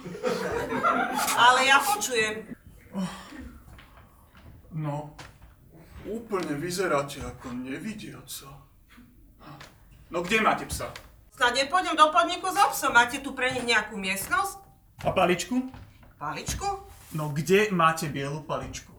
Ale 1.35 1.59
ja 1.67 1.83
počujem. 1.83 2.54
No, 4.75 5.15
Úplne 6.05 6.53
vyzeráte 6.61 7.17
ako 7.25 7.49
nevidiaca. 7.49 8.45
No 10.13 10.21
kde 10.21 10.37
máte 10.37 10.69
psa? 10.69 10.93
Snad 11.33 11.57
nepôjdem 11.57 11.97
do 11.97 12.13
podniku 12.13 12.45
so 12.53 12.61
psom. 12.69 12.93
Máte 12.93 13.25
tu 13.25 13.33
pre 13.33 13.49
nich 13.49 13.65
nejakú 13.65 13.97
miestnosť? 13.97 14.61
A 15.01 15.09
paličku? 15.09 15.65
Paličku? 16.21 16.85
No 17.17 17.33
kde 17.33 17.73
máte 17.73 18.05
bielu 18.13 18.45
paličku? 18.45 18.93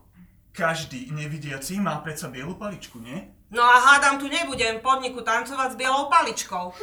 Každý 0.51 1.15
nevidiaci 1.15 1.79
má 1.79 2.03
predsa 2.03 2.27
bielu 2.27 2.59
paličku, 2.59 2.99
nie? 2.99 3.23
No 3.55 3.63
a 3.63 3.79
hádam 3.79 4.19
tu 4.19 4.27
nebudem 4.27 4.83
podniku 4.83 5.23
tancovať 5.23 5.73
s 5.73 5.79
bielou 5.79 6.11
paličkou. 6.11 6.75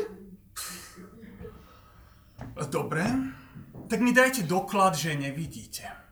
Dobre, 2.71 3.03
tak 3.91 3.99
mi 3.99 4.15
dajte 4.15 4.47
doklad, 4.47 4.95
že 4.95 5.19
nevidíte. 5.19 6.02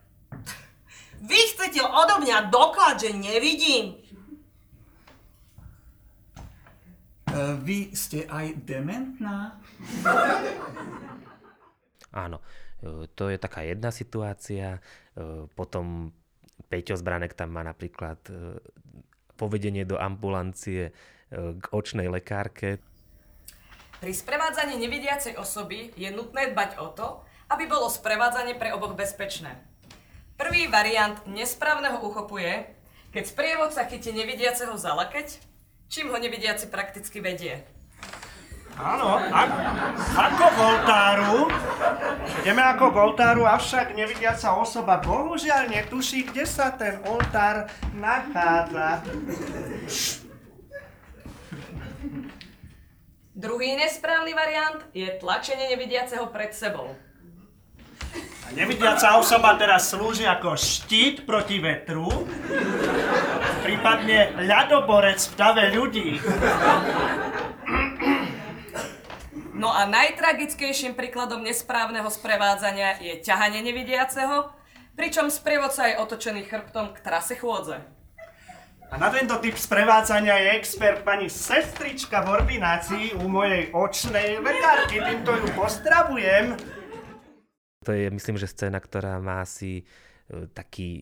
Vy 1.22 1.40
chcete 1.54 1.86
odo 1.86 2.26
mňa 2.26 2.50
doklad, 2.50 2.98
že 2.98 3.14
nevidím? 3.14 3.94
Uh, 7.30 7.54
vy 7.62 7.94
ste 7.94 8.26
aj 8.26 8.58
dementná? 8.66 9.62
Áno, 12.12 12.44
e, 12.84 13.08
to 13.16 13.32
je 13.32 13.40
taká 13.40 13.64
jedna 13.64 13.88
situácia. 13.88 14.76
E, 14.76 14.80
potom 15.56 16.12
Peťo 16.68 17.00
Zbranek 17.00 17.40
tam 17.40 17.56
má 17.56 17.64
napríklad 17.64 18.20
povedenie 19.40 19.88
do 19.88 19.96
ambulancie 19.96 20.92
k 21.32 21.66
očnej 21.72 22.12
lekárke. 22.12 22.84
Pri 24.04 24.12
sprevádzaní 24.12 24.76
nevidiacej 24.76 25.40
osoby 25.40 25.96
je 25.96 26.12
nutné 26.12 26.52
dbať 26.52 26.84
o 26.84 26.92
to, 26.92 27.24
aby 27.52 27.68
bolo 27.68 27.88
sprevádzanie 27.88 28.60
pre 28.60 28.76
oboch 28.76 28.96
bezpečné. 28.96 29.71
Prvý 30.42 30.66
variant 30.66 31.22
nesprávneho 31.30 32.02
uchopu 32.02 32.42
je, 32.42 32.66
keď 33.14 33.24
sprievodca 33.30 33.86
chytí 33.86 34.10
nevidiaceho 34.10 34.74
za 34.74 34.98
lakeť 34.98 35.52
čím 35.92 36.08
ho 36.08 36.16
nevidiaci 36.16 36.72
prakticky 36.72 37.20
vedie. 37.20 37.60
Áno, 38.80 39.20
ako 40.16 40.46
k 40.48 40.58
oltáru. 40.64 41.52
Ideme 42.40 42.64
ako 42.64 42.86
k 42.88 42.96
oltáru, 43.04 43.44
avšak 43.44 43.92
nevidiaca 43.92 44.56
osoba 44.56 45.04
bohužiaľ 45.04 45.68
netuší, 45.68 46.24
kde 46.32 46.48
sa 46.48 46.72
ten 46.72 47.04
oltár 47.04 47.68
nachádza. 47.92 49.04
Druhý 53.36 53.76
nesprávny 53.76 54.32
variant 54.32 54.80
je 54.96 55.12
tlačenie 55.20 55.76
nevidiaceho 55.76 56.32
pred 56.32 56.56
sebou. 56.56 56.96
Nevidiaca 58.52 59.16
osoba 59.16 59.56
teraz 59.56 59.96
slúži 59.96 60.28
ako 60.28 60.60
štít 60.60 61.24
proti 61.24 61.64
vetru, 61.64 62.12
prípadne 63.64 64.36
ľadoborec 64.44 65.24
v 65.24 65.34
dave 65.40 65.66
ľudí. 65.72 66.20
No 69.56 69.72
a 69.72 69.88
najtragickejším 69.88 71.00
príkladom 71.00 71.48
nesprávneho 71.48 72.12
sprevádzania 72.12 73.00
je 73.00 73.24
ťahanie 73.24 73.64
nevidiaceho, 73.64 74.52
pričom 75.00 75.32
sprievodca 75.32 75.88
je 75.88 76.02
otočený 76.04 76.44
chrbtom 76.44 76.92
k 76.92 77.00
trase 77.00 77.40
chôdze. 77.40 77.80
A 78.92 79.00
na 79.00 79.08
tento 79.08 79.40
typ 79.40 79.56
sprevádzania 79.56 80.36
je 80.36 80.50
expert 80.60 81.08
pani 81.08 81.32
sestrička 81.32 82.28
v 82.28 82.44
ordinácii 82.44 83.16
u 83.16 83.32
mojej 83.32 83.72
očnej 83.72 84.44
lekárky. 84.44 85.00
Týmto 85.00 85.32
ju 85.40 85.48
pozdravujem. 85.56 86.60
To 87.82 87.92
je, 87.92 88.14
myslím, 88.14 88.38
že 88.38 88.46
scéna, 88.46 88.78
ktorá 88.78 89.18
má 89.18 89.42
asi 89.42 89.82
e, 89.82 89.84
taký 90.54 91.02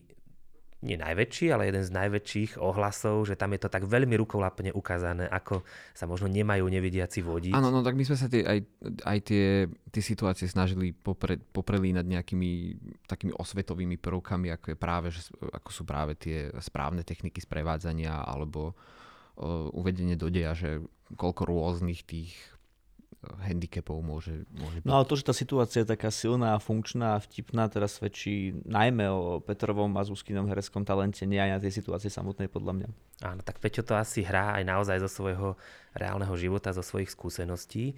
nie 0.80 0.96
najväčší, 0.96 1.52
ale 1.52 1.68
jeden 1.68 1.84
z 1.84 1.92
najväčších 1.92 2.50
ohlasov, 2.56 3.28
že 3.28 3.36
tam 3.36 3.52
je 3.52 3.60
to 3.60 3.68
tak 3.68 3.84
veľmi 3.84 4.16
rukolapne 4.16 4.72
ukázané, 4.72 5.28
ako 5.28 5.60
sa 5.92 6.08
možno 6.08 6.32
nemajú 6.32 6.64
nevidiaci 6.64 7.20
vodiť. 7.20 7.52
Áno, 7.52 7.68
no 7.68 7.84
tak 7.84 8.00
my 8.00 8.04
sme 8.08 8.16
sa 8.16 8.32
tie, 8.32 8.40
aj, 8.40 8.58
aj 9.04 9.18
tie, 9.20 9.68
tie 9.68 10.02
situácie 10.02 10.48
snažili 10.48 10.96
popre, 10.96 11.36
poprelínať 11.36 12.06
nejakými 12.08 12.52
takými 13.04 13.36
osvetovými 13.36 14.00
prvkami, 14.00 14.48
ako, 14.56 14.66
je 14.72 14.76
práve, 14.80 15.12
že, 15.12 15.28
ako 15.52 15.68
sú 15.68 15.82
práve 15.84 16.16
tie 16.16 16.48
správne 16.64 17.04
techniky 17.04 17.44
sprevádzania 17.44 18.24
alebo 18.24 18.72
uh, 18.72 19.68
uvedenie 19.76 20.16
do 20.16 20.32
deja, 20.32 20.56
že 20.56 20.80
koľko 21.12 21.44
rôznych 21.44 22.08
tých 22.08 22.32
handicapov 23.20 24.00
môže, 24.00 24.48
môže 24.48 24.80
byť. 24.80 24.88
No 24.88 24.96
ale 24.96 25.04
to, 25.04 25.12
že 25.12 25.28
tá 25.28 25.34
situácia 25.36 25.84
je 25.84 25.92
taká 25.92 26.08
silná, 26.08 26.56
funkčná 26.56 27.20
a 27.20 27.22
vtipná, 27.22 27.68
teraz 27.68 28.00
svedčí 28.00 28.56
najmä 28.64 29.12
o 29.12 29.44
Petrovom 29.44 29.92
a 30.00 30.02
Zuzkinom 30.08 30.48
hereckom 30.48 30.88
talente, 30.88 31.28
nie 31.28 31.36
aj 31.36 31.52
na 31.52 31.60
tej 31.60 31.72
situácii 31.84 32.08
samotnej 32.08 32.48
podľa 32.48 32.72
mňa. 32.80 32.88
Áno, 33.20 33.44
tak 33.44 33.60
Peťo 33.60 33.84
to 33.84 33.92
asi 33.92 34.24
hrá 34.24 34.56
aj 34.56 34.64
naozaj 34.64 35.04
zo 35.04 35.10
svojho 35.20 35.60
reálneho 35.92 36.32
života, 36.40 36.72
zo 36.72 36.80
svojich 36.80 37.12
skúseností. 37.12 37.92
E, 37.92 37.94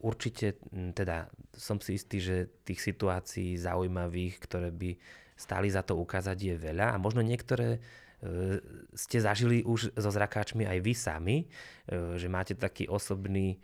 určite 0.00 0.56
teda 0.72 1.28
som 1.52 1.76
si 1.76 2.00
istý, 2.00 2.16
že 2.24 2.36
tých 2.64 2.80
situácií 2.80 3.60
zaujímavých, 3.60 4.40
ktoré 4.48 4.72
by 4.72 4.96
stáli 5.36 5.68
za 5.68 5.84
to 5.84 6.00
ukázať 6.00 6.38
je 6.38 6.54
veľa 6.56 6.96
a 6.96 6.96
možno 6.96 7.20
niektoré 7.20 7.76
e, 7.76 7.80
ste 8.96 9.20
zažili 9.20 9.60
už 9.60 9.92
so 9.92 10.08
zrakáčmi 10.08 10.64
aj 10.64 10.78
vy 10.80 10.92
sami, 10.96 11.36
e, 11.44 11.46
že 12.16 12.32
máte 12.32 12.56
taký 12.56 12.88
osobný 12.88 13.60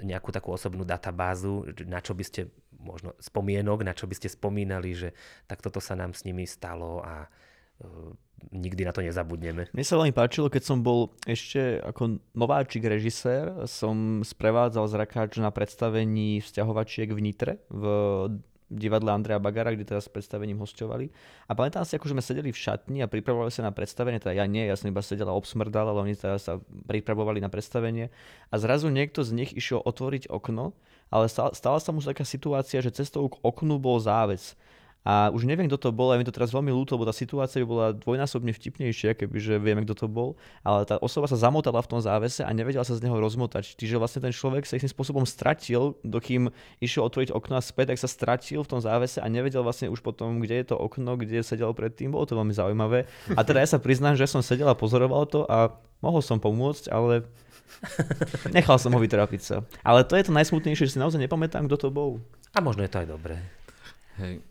nejakú 0.00 0.32
takú 0.32 0.52
osobnú 0.52 0.84
databázu, 0.88 1.68
na 1.84 2.00
čo 2.00 2.16
by 2.16 2.24
ste 2.24 2.48
možno 2.76 3.12
spomienok, 3.20 3.84
na 3.84 3.92
čo 3.92 4.08
by 4.08 4.14
ste 4.16 4.32
spomínali, 4.32 4.96
že 4.96 5.12
tak 5.44 5.60
toto 5.60 5.82
sa 5.82 5.98
nám 5.98 6.16
s 6.16 6.24
nimi 6.24 6.46
stalo 6.48 7.02
a 7.02 7.26
uh, 7.26 8.10
nikdy 8.52 8.84
na 8.84 8.92
to 8.92 9.04
nezabudneme. 9.04 9.68
Mne 9.72 9.84
sa 9.84 9.98
veľmi 9.98 10.14
páčilo, 10.14 10.52
keď 10.52 10.62
som 10.64 10.78
bol 10.80 11.12
ešte 11.26 11.80
ako 11.82 12.20
nováčik 12.36 12.84
režisér, 12.84 13.66
som 13.68 14.22
sprevádzal 14.22 14.86
zrakáč 14.88 15.40
na 15.40 15.50
predstavení 15.50 16.40
vzťahovačiek 16.44 17.10
v 17.10 17.20
Nitre 17.20 17.52
v 17.68 17.84
divadle 18.66 19.14
Andreja 19.14 19.38
Bagara, 19.38 19.70
kde 19.70 19.86
teraz 19.86 20.06
s 20.06 20.12
predstavením 20.12 20.58
hostovali. 20.58 21.10
A 21.46 21.54
pamätám 21.54 21.86
si, 21.86 21.94
ako 21.94 22.10
sme 22.10 22.22
sedeli 22.22 22.50
v 22.50 22.58
šatni 22.58 22.98
a 23.02 23.10
pripravovali 23.10 23.54
sa 23.54 23.62
na 23.62 23.70
predstavenie, 23.70 24.18
teda 24.18 24.34
ja 24.34 24.46
nie, 24.50 24.66
ja 24.66 24.74
som 24.74 24.90
iba 24.90 25.02
sedel 25.02 25.30
a 25.30 25.38
obsmrdal, 25.38 25.86
ale 25.86 26.02
oni 26.02 26.14
teraz 26.18 26.50
sa 26.50 26.58
pripravovali 26.90 27.38
na 27.38 27.46
predstavenie. 27.46 28.10
A 28.50 28.54
zrazu 28.58 28.90
niekto 28.90 29.22
z 29.22 29.34
nich 29.34 29.50
išiel 29.54 29.82
otvoriť 29.86 30.26
okno, 30.26 30.74
ale 31.14 31.30
stala 31.30 31.78
sa 31.78 31.90
mu 31.94 32.02
taká 32.02 32.26
situácia, 32.26 32.82
že 32.82 32.90
cestou 32.90 33.30
k 33.30 33.38
oknu 33.42 33.78
bol 33.78 34.02
záves. 34.02 34.58
A 35.06 35.30
už 35.30 35.46
neviem, 35.46 35.70
kto 35.70 35.78
to 35.78 35.90
bol, 35.94 36.10
a 36.10 36.18
mi 36.18 36.26
to 36.26 36.34
teraz 36.34 36.50
veľmi 36.50 36.74
ľúto, 36.74 36.98
lebo 36.98 37.06
tá 37.06 37.14
situácia 37.14 37.62
by 37.62 37.66
bola 37.70 37.86
dvojnásobne 37.94 38.50
vtipnejšia, 38.50 39.14
kebyže 39.14 39.62
vieme, 39.62 39.86
kto 39.86 39.94
to 39.94 40.06
bol. 40.10 40.34
Ale 40.66 40.82
tá 40.82 40.98
osoba 40.98 41.30
sa 41.30 41.38
zamotala 41.38 41.78
v 41.78 41.94
tom 41.94 42.02
závese 42.02 42.42
a 42.42 42.50
nevedela 42.50 42.82
sa 42.82 42.98
z 42.98 43.06
neho 43.06 43.14
rozmotať. 43.14 43.78
Čiže 43.78 44.02
vlastne 44.02 44.26
ten 44.26 44.34
človek 44.34 44.66
sa 44.66 44.74
istým 44.74 44.90
spôsobom 44.90 45.22
stratil, 45.22 45.94
dokým 46.02 46.50
išiel 46.82 47.06
otvoriť 47.06 47.30
okno 47.30 47.54
a 47.54 47.62
späť, 47.62 47.94
tak 47.94 48.02
sa 48.02 48.10
stratil 48.10 48.66
v 48.66 48.70
tom 48.74 48.82
závese 48.82 49.22
a 49.22 49.30
nevedel 49.30 49.62
vlastne 49.62 49.86
už 49.86 50.02
potom, 50.02 50.42
kde 50.42 50.58
je 50.58 50.74
to 50.74 50.76
okno, 50.76 51.14
kde 51.14 51.46
sedel 51.46 51.70
predtým. 51.70 52.10
Bolo 52.10 52.26
to 52.26 52.34
veľmi 52.34 52.50
zaujímavé. 52.50 53.06
A 53.38 53.46
teda 53.46 53.62
ja 53.62 53.68
sa 53.70 53.78
priznám, 53.78 54.18
že 54.18 54.26
som 54.26 54.42
sedel 54.42 54.66
a 54.66 54.74
pozoroval 54.74 55.30
to 55.30 55.46
a 55.46 55.70
mohol 56.02 56.18
som 56.18 56.42
pomôcť, 56.42 56.90
ale 56.90 57.22
nechal 58.50 58.74
som 58.82 58.90
ho 58.90 58.98
vytrápiť 58.98 59.40
sa. 59.42 59.56
Ale 59.86 60.02
to 60.02 60.18
je 60.18 60.26
to 60.26 60.34
najsmutnejšie, 60.34 60.90
že 60.90 60.98
si 60.98 61.02
naozaj 61.02 61.22
nepamätám, 61.22 61.70
kto 61.70 61.76
to 61.78 61.88
bol. 61.94 62.18
A 62.50 62.58
možno 62.58 62.82
je 62.82 62.90
to 62.90 63.06
aj 63.06 63.06
dobré. 63.06 63.38
Hej. 64.18 64.42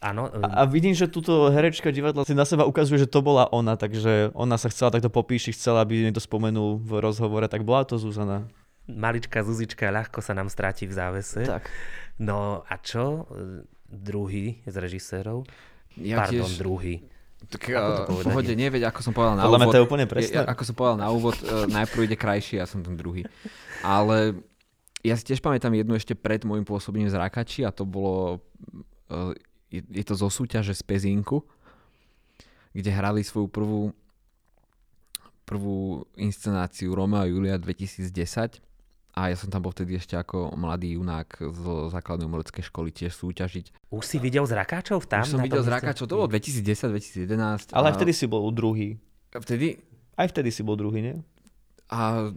Áno. 0.00 0.32
A, 0.32 0.64
a 0.64 0.68
vidím, 0.68 0.96
že 0.96 1.04
túto 1.04 1.52
herečka 1.52 1.92
divadla 1.92 2.24
si 2.24 2.32
na 2.32 2.48
seba 2.48 2.64
ukazuje, 2.64 3.04
že 3.04 3.08
to 3.08 3.20
bola 3.20 3.44
ona, 3.52 3.76
takže 3.76 4.32
ona 4.32 4.56
sa 4.56 4.72
chcela 4.72 4.88
takto 4.88 5.12
popíšiť, 5.12 5.52
chcela, 5.52 5.84
aby 5.84 6.08
niekto 6.08 6.24
spomenul 6.24 6.80
v 6.80 7.04
rozhovore, 7.04 7.44
tak 7.52 7.68
bola 7.68 7.84
to 7.84 8.00
Zuzana. 8.00 8.48
Maličká 8.88 9.44
Zuzička 9.44 9.92
ľahko 9.92 10.24
sa 10.24 10.32
nám 10.32 10.48
stráti 10.48 10.88
v 10.88 10.96
závese. 10.96 11.44
Tak. 11.44 11.68
No 12.16 12.64
a 12.64 12.74
čo 12.80 13.28
druhý 13.92 14.64
z 14.64 14.74
režisérov? 14.80 15.44
Ja 16.00 16.24
Pardon, 16.24 16.48
tiež... 16.48 16.56
druhý. 16.56 16.94
Tak 17.40 17.72
v 18.08 18.24
pohode 18.24 18.52
neveď, 18.52 18.92
ako 18.92 19.00
som 19.00 19.12
povedal 19.16 19.36
na 19.36 19.48
Ale 19.48 19.56
úvod. 19.56 19.72
to 19.72 19.78
je 19.80 19.84
úplne 19.84 20.04
presné. 20.04 20.44
Ako 20.44 20.62
som 20.64 20.74
povedal 20.76 20.96
na 21.00 21.08
úvod, 21.08 21.36
uh, 21.40 21.64
najprv 21.68 22.04
ide 22.04 22.16
krajší, 22.16 22.60
ja 22.60 22.68
som 22.68 22.84
ten 22.84 22.96
druhý. 23.00 23.24
Ale 23.80 24.44
ja 25.00 25.16
si 25.16 25.24
tiež 25.24 25.40
pamätám 25.40 25.72
jednu 25.72 25.96
ešte 25.96 26.12
pred 26.12 26.44
môjim 26.44 26.68
pôsobením 26.68 27.08
z 27.08 27.16
Rakači 27.16 27.64
a 27.64 27.72
to 27.72 27.88
bolo 27.88 28.44
uh, 29.08 29.32
je, 29.70 29.80
je 29.86 30.04
to 30.04 30.14
zo 30.18 30.28
súťaže 30.28 30.74
z 30.74 30.82
Pezinku, 30.82 31.46
kde 32.74 32.90
hrali 32.90 33.22
svoju 33.22 33.48
prvú 33.50 33.94
prvú 35.50 36.06
inscenáciu 36.14 36.94
Romeo 36.94 37.18
a 37.18 37.26
Julia 37.26 37.58
2010 37.58 38.62
a 39.10 39.20
ja 39.26 39.34
som 39.34 39.50
tam 39.50 39.66
bol 39.66 39.74
vtedy 39.74 39.98
ešte 39.98 40.14
ako 40.14 40.54
mladý 40.54 40.94
junák 40.94 41.42
zo 41.50 41.90
základnej 41.90 42.30
umeleckej 42.30 42.70
školy 42.70 42.94
tiež 42.94 43.10
súťažiť. 43.18 43.90
Už 43.90 44.04
si 44.06 44.22
videl 44.22 44.46
zrakáčov 44.46 45.10
tam? 45.10 45.26
Už 45.26 45.34
som 45.34 45.42
videl 45.42 45.66
zrakáčov, 45.66 46.06
to 46.06 46.14
bolo 46.14 46.30
2010-2011. 46.30 47.74
Ale 47.74 47.90
a... 47.90 47.94
vtedy 47.98 48.14
si 48.14 48.30
bol 48.30 48.46
druhý. 48.54 49.02
Vtedy? 49.34 49.82
Aj 50.14 50.30
vtedy 50.30 50.54
si 50.54 50.62
bol 50.62 50.78
druhý, 50.78 51.02
nie? 51.02 51.16
A 51.90 52.30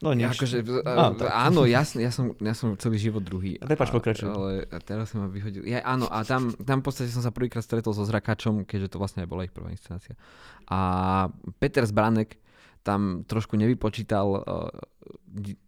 No 0.00 0.16
nič. 0.16 0.32
Akože, 0.32 0.64
Á, 0.80 1.12
áno, 1.44 1.68
jasne, 1.68 2.00
ja 2.00 2.08
som, 2.08 2.32
ja 2.40 2.56
som 2.56 2.72
celý 2.80 2.96
život 2.96 3.20
druhý. 3.20 3.60
Prepač, 3.60 3.92
pokračuj. 3.92 4.32
Ale 4.32 4.64
teraz 4.80 5.12
som 5.12 5.20
ma 5.20 5.28
vyhodil. 5.28 5.60
Ja, 5.68 5.84
áno, 5.84 6.08
a 6.08 6.24
tam, 6.24 6.56
tam 6.56 6.80
v 6.80 6.84
podstate 6.88 7.12
som 7.12 7.20
sa 7.20 7.28
prvýkrát 7.28 7.60
stretol 7.60 7.92
so 7.92 8.08
Zrakačom, 8.08 8.64
keďže 8.64 8.96
to 8.96 9.00
vlastne 9.00 9.20
aj 9.24 9.28
bola 9.28 9.44
ich 9.44 9.52
prvá 9.52 9.68
inscenácia. 9.68 10.16
A 10.72 11.28
Peter 11.60 11.84
Zbranek 11.84 12.40
tam 12.80 13.28
trošku 13.28 13.60
nevypočítal 13.60 14.26
uh, 14.40 14.72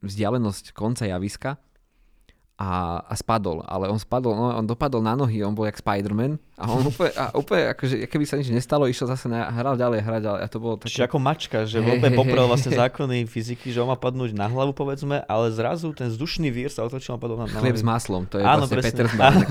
vzdialenosť 0.01 0.73
konca 0.73 1.05
javiska 1.05 1.61
a, 2.63 3.03
a 3.03 3.15
spadol, 3.19 3.67
ale 3.67 3.91
on 3.91 3.99
spadol, 3.99 4.39
no, 4.39 4.55
on 4.55 4.63
dopadol 4.63 5.03
na 5.03 5.19
nohy, 5.19 5.43
on 5.43 5.51
bol 5.51 5.67
jak 5.67 5.83
Spider-Man 5.83 6.39
a 6.55 6.71
on 6.71 6.87
úplne, 6.87 7.11
a 7.19 7.35
úplne 7.35 7.75
akože, 7.75 8.07
keby 8.07 8.23
sa 8.23 8.39
nič 8.39 8.55
nestalo, 8.55 8.87
išiel 8.87 9.11
zase 9.11 9.27
na, 9.27 9.51
hral 9.51 9.75
ďalej, 9.75 9.99
hral 9.99 10.21
ďalej 10.23 10.41
a 10.41 10.47
to 10.47 10.59
bolo 10.63 10.75
také... 10.79 10.95
Čiže 10.95 11.07
ako 11.11 11.19
mačka, 11.19 11.59
že 11.67 11.83
hey, 11.83 11.99
úplne 11.99 12.15
poprel 12.15 12.47
vlastne 12.47 12.71
zákony 12.79 13.27
fyziky, 13.27 13.75
že 13.75 13.83
on 13.83 13.91
má 13.91 13.99
padnúť 13.99 14.39
na 14.39 14.47
hlavu 14.47 14.79
povedzme, 14.79 15.27
ale 15.27 15.51
zrazu 15.51 15.91
ten 15.91 16.07
vzdušný 16.07 16.55
vír 16.55 16.71
sa 16.71 16.87
otočil 16.87 17.19
a 17.19 17.19
padol 17.19 17.43
na, 17.43 17.51
na 17.51 17.59
Chlieb 17.59 17.75
s 17.75 17.83
maslom, 17.83 18.31
to 18.31 18.39
je 18.39 18.47
Áno, 18.47 18.71
vlastne 18.71 18.79
presne. 18.79 18.91
Peter 18.95 19.07
Zbranek. 19.11 19.49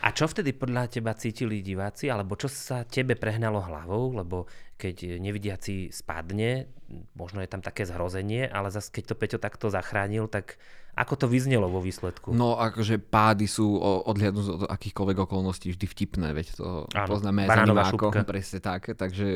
A 0.00 0.08
čo 0.16 0.24
vtedy 0.24 0.56
podľa 0.56 0.88
teba 0.88 1.12
cítili 1.12 1.60
diváci, 1.60 2.08
alebo 2.08 2.40
čo 2.40 2.48
sa 2.48 2.88
tebe 2.88 3.20
prehnalo 3.20 3.60
hlavou, 3.60 4.16
lebo 4.16 4.48
keď 4.80 5.20
nevidiaci 5.20 5.92
spadne, 5.92 6.72
možno 7.12 7.44
je 7.44 7.52
tam 7.52 7.60
také 7.60 7.84
zhrozenie, 7.84 8.48
ale 8.48 8.72
zase 8.72 8.88
keď 8.88 9.12
to 9.12 9.18
Peťo 9.20 9.36
takto 9.36 9.68
zachránil, 9.68 10.24
tak 10.24 10.56
ako 10.94 11.14
to 11.16 11.26
vyznelo 11.30 11.70
vo 11.70 11.80
výsledku? 11.80 12.34
No 12.34 12.58
akože 12.58 12.98
pády 12.98 13.46
sú 13.46 13.78
odhľadnúť 13.80 14.46
od 14.50 14.62
akýchkoľvek 14.68 15.18
okolností 15.22 15.72
vždy 15.72 15.86
vtipné, 15.86 16.28
veď 16.34 16.46
to 16.58 16.90
Áno, 16.92 17.08
poznáme 17.08 17.46
aj 17.46 17.48
z 17.48 17.58
animákov, 17.64 18.10
presne 18.26 18.58
tak. 18.58 18.92
Takže 18.98 19.26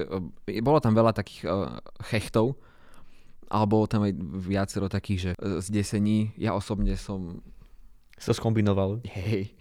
e, 0.51 0.61
bolo 0.61 0.79
tam 0.83 0.93
veľa 0.93 1.15
takých 1.15 1.47
uh, 1.47 1.79
chechtov, 2.11 2.59
ale 3.49 3.65
bolo 3.71 3.87
tam 3.87 4.05
aj 4.05 4.13
viacero 4.45 4.91
takých, 4.91 5.19
že 5.21 5.31
uh, 5.39 5.63
zdesení. 5.63 6.35
Ja 6.37 6.59
osobne 6.59 6.99
som 6.99 7.41
sa 8.19 8.31
skombinoval. 8.31 9.03
Hej. 9.11 9.55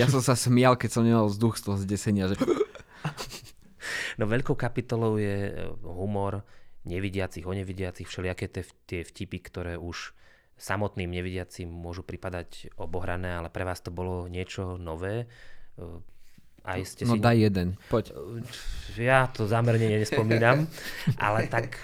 ja 0.00 0.06
som 0.08 0.24
sa 0.24 0.32
smial, 0.32 0.80
keď 0.80 0.90
som 0.92 1.04
nemal 1.04 1.28
vzduch 1.28 1.60
z 1.60 1.62
toho 1.68 1.76
zdesenia, 1.80 2.32
že... 2.32 2.36
No 4.16 4.26
veľkou 4.26 4.56
kapitolou 4.58 5.20
je 5.20 5.52
humor 5.84 6.42
nevidiacich, 6.88 7.44
o 7.44 7.52
nevidiacich, 7.52 8.08
všelijaké 8.08 8.48
tie 8.88 9.04
vtipy, 9.04 9.38
ktoré 9.44 9.74
už 9.76 10.15
samotným 10.56 11.12
nevidiacim 11.12 11.68
môžu 11.68 12.00
pripadať 12.00 12.72
obohrané, 12.80 13.36
ale 13.36 13.52
pre 13.52 13.62
vás 13.62 13.84
to 13.84 13.92
bolo 13.92 14.24
niečo 14.26 14.80
nové. 14.80 15.28
Aj 16.66 16.80
ste 16.82 17.06
no 17.06 17.14
si... 17.14 17.22
daj 17.22 17.36
jeden, 17.36 17.78
poď. 17.92 18.16
Ja 18.98 19.30
to 19.30 19.46
zámerne 19.46 19.86
nespomínam, 19.86 20.66
ale 21.22 21.46
tak 21.46 21.78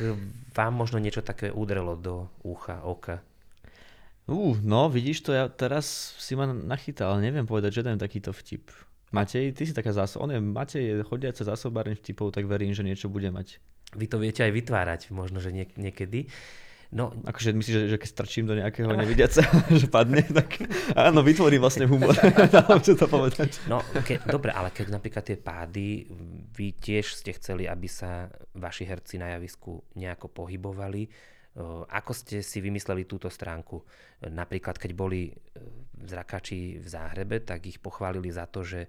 vám 0.57 0.73
možno 0.75 0.99
niečo 0.99 1.23
také 1.23 1.53
udrelo 1.53 1.95
do 1.95 2.33
ucha, 2.43 2.83
oka. 2.83 3.23
Uh, 4.27 4.55
no 4.63 4.87
vidíš 4.87 5.27
to, 5.27 5.31
ja 5.35 5.51
teraz 5.51 6.15
si 6.19 6.39
ma 6.39 6.47
nachytal, 6.47 7.19
neviem 7.19 7.47
povedať 7.47 7.83
žiaden 7.83 7.99
takýto 7.99 8.31
vtip. 8.31 8.71
Matej, 9.13 9.53
ty 9.53 9.69
si 9.69 9.77
taká 9.77 9.93
zásoba, 9.93 10.25
on 10.25 10.33
je, 10.33 10.41
Matej 10.41 10.83
je 10.83 10.95
chodiaca 11.05 11.43
zásobárne 11.45 11.93
vtipov, 12.01 12.33
tak 12.33 12.49
verím, 12.49 12.73
že 12.73 12.81
niečo 12.81 13.13
bude 13.13 13.29
mať. 13.29 13.61
Vy 13.93 14.09
to 14.09 14.17
viete 14.17 14.41
aj 14.41 14.57
vytvárať, 14.57 15.01
možno, 15.13 15.37
že 15.37 15.53
niek- 15.53 15.77
niekedy. 15.77 16.33
No, 16.93 17.09
akože 17.25 17.57
myslíš, 17.57 17.73
že, 17.73 17.85
že 17.89 17.97
keď 17.97 18.09
strčím 18.13 18.45
do 18.45 18.53
nejakého 18.53 18.93
nevidiaca, 18.93 19.41
že 19.81 19.89
padne, 19.89 20.21
tak 20.29 20.61
áno, 20.93 21.25
vytvorím 21.25 21.65
vlastne 21.65 21.89
humor. 21.89 22.13
čo 22.85 22.93
to 22.93 23.09
povedať. 23.09 23.65
No, 23.65 23.81
ke, 24.05 24.21
dobre, 24.29 24.53
ale 24.53 24.69
keď 24.69 24.93
napríklad 24.93 25.25
tie 25.25 25.41
pády, 25.41 26.05
vy 26.53 26.77
tiež 26.77 27.17
ste 27.17 27.33
chceli, 27.33 27.65
aby 27.65 27.89
sa 27.89 28.29
vaši 28.53 28.85
herci 28.85 29.17
na 29.17 29.33
javisku 29.33 29.81
nejako 29.97 30.29
pohybovali, 30.37 31.09
ako 31.89 32.13
ste 32.17 32.41
si 32.41 32.65
vymysleli 32.65 33.05
túto 33.05 33.29
stránku? 33.29 33.85
Napríklad, 34.29 34.81
keď 34.81 34.93
boli 34.97 35.33
zrakači 36.01 36.81
v 36.81 36.87
záhrebe, 36.89 37.45
tak 37.45 37.69
ich 37.69 37.77
pochválili 37.77 38.33
za 38.33 38.49
to, 38.49 38.65
že 38.65 38.89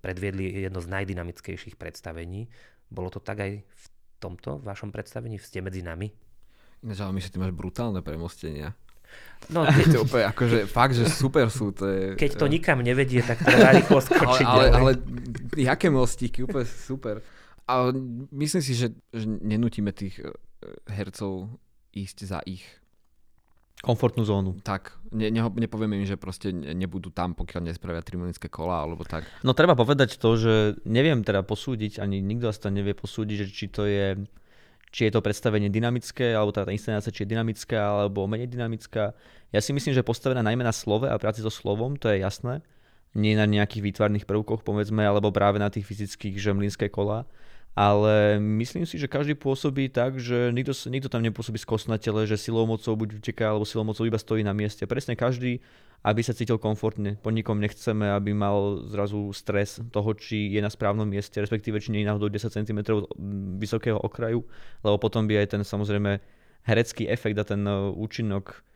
predviedli 0.00 0.68
jedno 0.68 0.80
z 0.80 0.88
najdynamickejších 0.88 1.76
predstavení. 1.76 2.48
Bolo 2.88 3.12
to 3.12 3.20
tak 3.20 3.44
aj 3.44 3.52
v 3.60 3.84
tomto 4.20 4.60
vašom 4.64 4.88
predstavení? 4.88 5.36
Ste 5.36 5.64
medzi 5.64 5.84
nami? 5.84 6.31
Ináč, 6.82 6.98
ale 6.98 7.12
my 7.14 7.20
si 7.22 7.30
ty 7.30 7.38
máš 7.38 7.54
brutálne 7.54 8.02
premostenia. 8.02 8.74
No, 9.50 9.66
keď... 9.76 9.86
to 9.94 9.98
úplne, 10.06 10.24
akože 10.30 10.58
fakt, 10.66 10.94
že 10.98 11.06
super 11.06 11.46
sú. 11.48 11.70
To 11.78 11.84
je, 11.86 12.02
keď 12.18 12.30
to 12.38 12.46
nikam 12.50 12.82
nevedie, 12.82 13.22
tak 13.22 13.42
to 13.42 13.50
dá 13.50 13.70
rýchlo 13.74 13.98
skočiť. 14.10 14.46
ale, 14.46 14.64
ale, 14.68 14.68
ale 14.76 14.90
jaké 15.58 15.88
mostíky, 15.90 16.42
úplne 16.42 16.66
super. 16.66 17.22
A 17.70 17.94
myslím 18.34 18.62
si, 18.62 18.74
že, 18.74 18.90
že 19.14 19.24
nenutíme 19.26 19.94
tých 19.94 20.18
eh, 20.18 20.30
hercov 20.90 21.54
ísť 21.94 22.18
za 22.26 22.40
ich 22.42 22.64
komfortnú 23.82 24.22
zónu. 24.22 24.54
Tak, 24.62 24.94
ne, 25.10 25.26
ne, 25.28 25.42
nepovieme 25.42 25.98
im, 25.98 26.06
že 26.06 26.14
proste 26.14 26.54
nebudú 26.54 27.10
tam, 27.10 27.34
pokiaľ 27.34 27.66
nespravia 27.66 27.98
trimonické 27.98 28.46
kola, 28.46 28.86
alebo 28.86 29.02
tak. 29.02 29.26
No 29.42 29.58
treba 29.58 29.74
povedať 29.74 30.22
to, 30.22 30.38
že 30.38 30.54
neviem 30.86 31.26
teda 31.26 31.42
posúdiť, 31.42 31.98
ani 31.98 32.22
nikto 32.22 32.54
asi 32.54 32.62
to 32.62 32.70
nevie 32.70 32.94
posúdiť, 32.94 33.36
že 33.42 33.46
či 33.50 33.66
to 33.66 33.82
je 33.90 34.22
či 34.92 35.08
je 35.08 35.12
to 35.16 35.24
predstavenie 35.24 35.72
dynamické, 35.72 36.36
alebo 36.36 36.52
tá, 36.52 36.68
tá 36.68 36.70
inscenácia, 36.70 37.08
či 37.08 37.24
je 37.24 37.32
dynamická, 37.32 37.80
alebo 37.80 38.28
menej 38.28 38.52
dynamická. 38.52 39.16
Ja 39.48 39.60
si 39.64 39.72
myslím, 39.72 39.96
že 39.96 40.04
postavená 40.04 40.44
najmä 40.44 40.60
na 40.60 40.76
slove 40.76 41.08
a 41.08 41.16
práci 41.16 41.40
so 41.40 41.48
slovom, 41.48 41.96
to 41.96 42.12
je 42.12 42.20
jasné. 42.20 42.60
Nie 43.16 43.32
na 43.36 43.48
nejakých 43.48 43.88
výtvarných 43.88 44.28
prvkoch, 44.28 44.60
povedzme, 44.60 45.00
alebo 45.00 45.32
práve 45.32 45.56
na 45.56 45.72
tých 45.72 45.88
fyzických, 45.88 46.36
že 46.36 46.52
kola. 46.92 47.24
Ale 47.72 48.36
myslím 48.36 48.84
si, 48.84 49.00
že 49.00 49.08
každý 49.08 49.32
pôsobí 49.32 49.88
tak, 49.88 50.20
že 50.20 50.52
nikto, 50.52 50.76
nikto 50.92 51.08
tam 51.08 51.24
nepôsobí 51.24 51.56
skosnatele, 51.56 52.28
že 52.28 52.36
silou 52.36 52.68
mocou 52.68 52.92
buď 52.92 53.16
uteká, 53.16 53.48
alebo 53.48 53.64
silou 53.64 53.88
mocou 53.88 54.04
iba 54.04 54.20
stojí 54.20 54.44
na 54.44 54.52
mieste. 54.52 54.84
Presne 54.84 55.16
každý 55.16 55.64
aby 56.02 56.20
sa 56.20 56.34
cítil 56.34 56.58
komfortne. 56.58 57.14
Po 57.22 57.30
nikom 57.30 57.62
nechceme, 57.62 58.10
aby 58.10 58.34
mal 58.34 58.82
zrazu 58.90 59.30
stres 59.30 59.78
toho, 59.94 60.10
či 60.18 60.50
je 60.50 60.58
na 60.58 60.66
správnom 60.66 61.06
mieste, 61.06 61.38
respektíve 61.38 61.78
či 61.78 61.94
nie 61.94 62.02
je 62.02 62.10
náhodou 62.10 62.26
10 62.26 62.50
cm 62.50 63.06
vysokého 63.62 64.02
okraju, 64.02 64.42
lebo 64.82 64.96
potom 64.98 65.30
by 65.30 65.46
aj 65.46 65.54
ten 65.54 65.62
samozrejme 65.62 66.18
herecký 66.66 67.06
efekt 67.06 67.38
a 67.38 67.46
ten 67.46 67.62
e, 67.62 67.94
účinok 67.94 68.66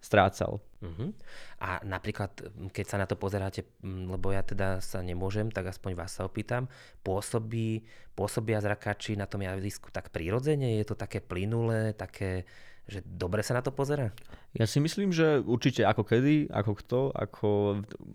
strácal. 0.00 0.64
Uh-huh. 0.80 1.12
A 1.60 1.84
napríklad, 1.84 2.32
keď 2.72 2.86
sa 2.88 2.96
na 2.96 3.04
to 3.04 3.20
pozeráte, 3.20 3.68
lebo 3.84 4.32
ja 4.32 4.40
teda 4.40 4.80
sa 4.80 5.04
nemôžem, 5.04 5.52
tak 5.52 5.68
aspoň 5.68 5.92
vás 5.92 6.16
sa 6.16 6.24
opýtam, 6.24 6.72
pôsobí, 7.04 7.84
pôsobia 8.16 8.64
zrakači 8.64 9.14
na 9.14 9.28
tom 9.28 9.44
javisku 9.44 9.92
tak 9.92 10.08
prirodzene? 10.08 10.80
Je 10.80 10.88
to 10.88 10.96
také 10.96 11.20
plynulé, 11.20 11.92
také 11.92 12.48
že 12.90 13.06
dobre 13.06 13.46
sa 13.46 13.54
na 13.54 13.62
to 13.62 13.70
pozera? 13.70 14.10
Ja 14.50 14.66
si 14.66 14.82
myslím, 14.82 15.14
že 15.14 15.38
určite 15.46 15.86
ako 15.86 16.02
kedy, 16.02 16.50
ako 16.50 16.72
kto, 16.74 17.00
ako 17.14 17.48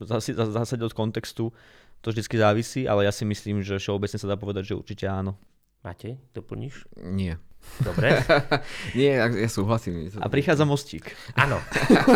zase, 0.04 0.36
zase 0.36 0.76
od 0.76 0.92
kontextu 0.92 1.56
to 2.04 2.12
vždy 2.12 2.28
závisí, 2.28 2.84
ale 2.84 3.08
ja 3.08 3.14
si 3.16 3.24
myslím, 3.24 3.64
že 3.64 3.80
všeobecne 3.80 4.20
sa 4.20 4.28
dá 4.28 4.36
povedať, 4.36 4.76
že 4.76 4.78
určite 4.78 5.08
áno. 5.08 5.40
Matej, 5.82 6.20
doplníš? 6.36 6.92
Nie. 7.00 7.40
Dobre. 7.82 8.24
Nie, 8.98 9.20
ja, 9.20 9.26
ja 9.28 9.50
súhlasím. 9.52 10.08
A 10.20 10.28
prichádza 10.32 10.64
mostík. 10.64 11.12
Áno. 11.36 11.60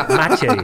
Matej. 0.07 0.55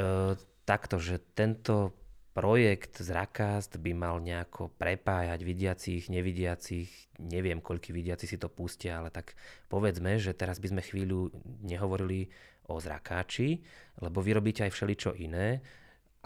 uh, 0.00 0.32
takto, 0.64 0.96
že 0.96 1.20
tento 1.36 1.92
projekt 2.34 2.98
Zrakast 2.98 3.78
by 3.78 3.94
mal 3.94 4.18
nejako 4.18 4.74
prepájať 4.74 5.40
vidiacich, 5.46 6.10
nevidiacich, 6.10 6.90
neviem, 7.22 7.62
koľky 7.62 7.94
vidiaci 7.94 8.26
si 8.26 8.36
to 8.42 8.50
pustia, 8.50 8.98
ale 8.98 9.14
tak 9.14 9.38
povedzme, 9.70 10.18
že 10.18 10.34
teraz 10.34 10.58
by 10.58 10.74
sme 10.74 10.82
chvíľu 10.82 11.30
nehovorili 11.62 12.26
o 12.66 12.82
zrakáči, 12.82 13.62
lebo 14.02 14.18
vy 14.18 14.34
robíte 14.34 14.66
aj 14.66 14.74
všeličo 14.74 15.14
iné 15.14 15.62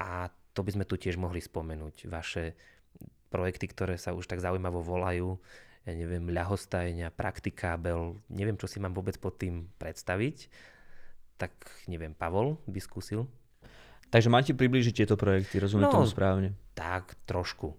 a 0.01 0.33
to 0.57 0.65
by 0.65 0.73
sme 0.73 0.89
tu 0.89 0.97
tiež 0.97 1.21
mohli 1.21 1.45
spomenúť. 1.45 2.09
Vaše 2.09 2.57
projekty, 3.29 3.69
ktoré 3.69 4.01
sa 4.01 4.17
už 4.17 4.25
tak 4.25 4.41
zaujímavo 4.41 4.81
volajú, 4.81 5.37
ja 5.89 5.93
neviem, 5.97 6.29
ľahostajňa, 6.29 7.17
praktikábel, 7.17 8.21
neviem, 8.29 8.61
čo 8.61 8.69
si 8.69 8.77
mám 8.77 8.93
vôbec 8.93 9.17
pod 9.17 9.41
tým 9.41 9.73
predstaviť, 9.81 10.53
tak 11.41 11.57
neviem, 11.89 12.13
Pavol 12.13 12.61
by 12.69 12.77
skúsil. 12.77 13.25
Takže 14.13 14.29
máte 14.29 14.53
priblížiť 14.53 15.05
tieto 15.05 15.17
projekty, 15.17 15.57
rozumiem 15.57 15.89
no, 15.89 16.05
tomu 16.05 16.09
správne? 16.09 16.53
Tak, 16.77 17.17
trošku. 17.25 17.73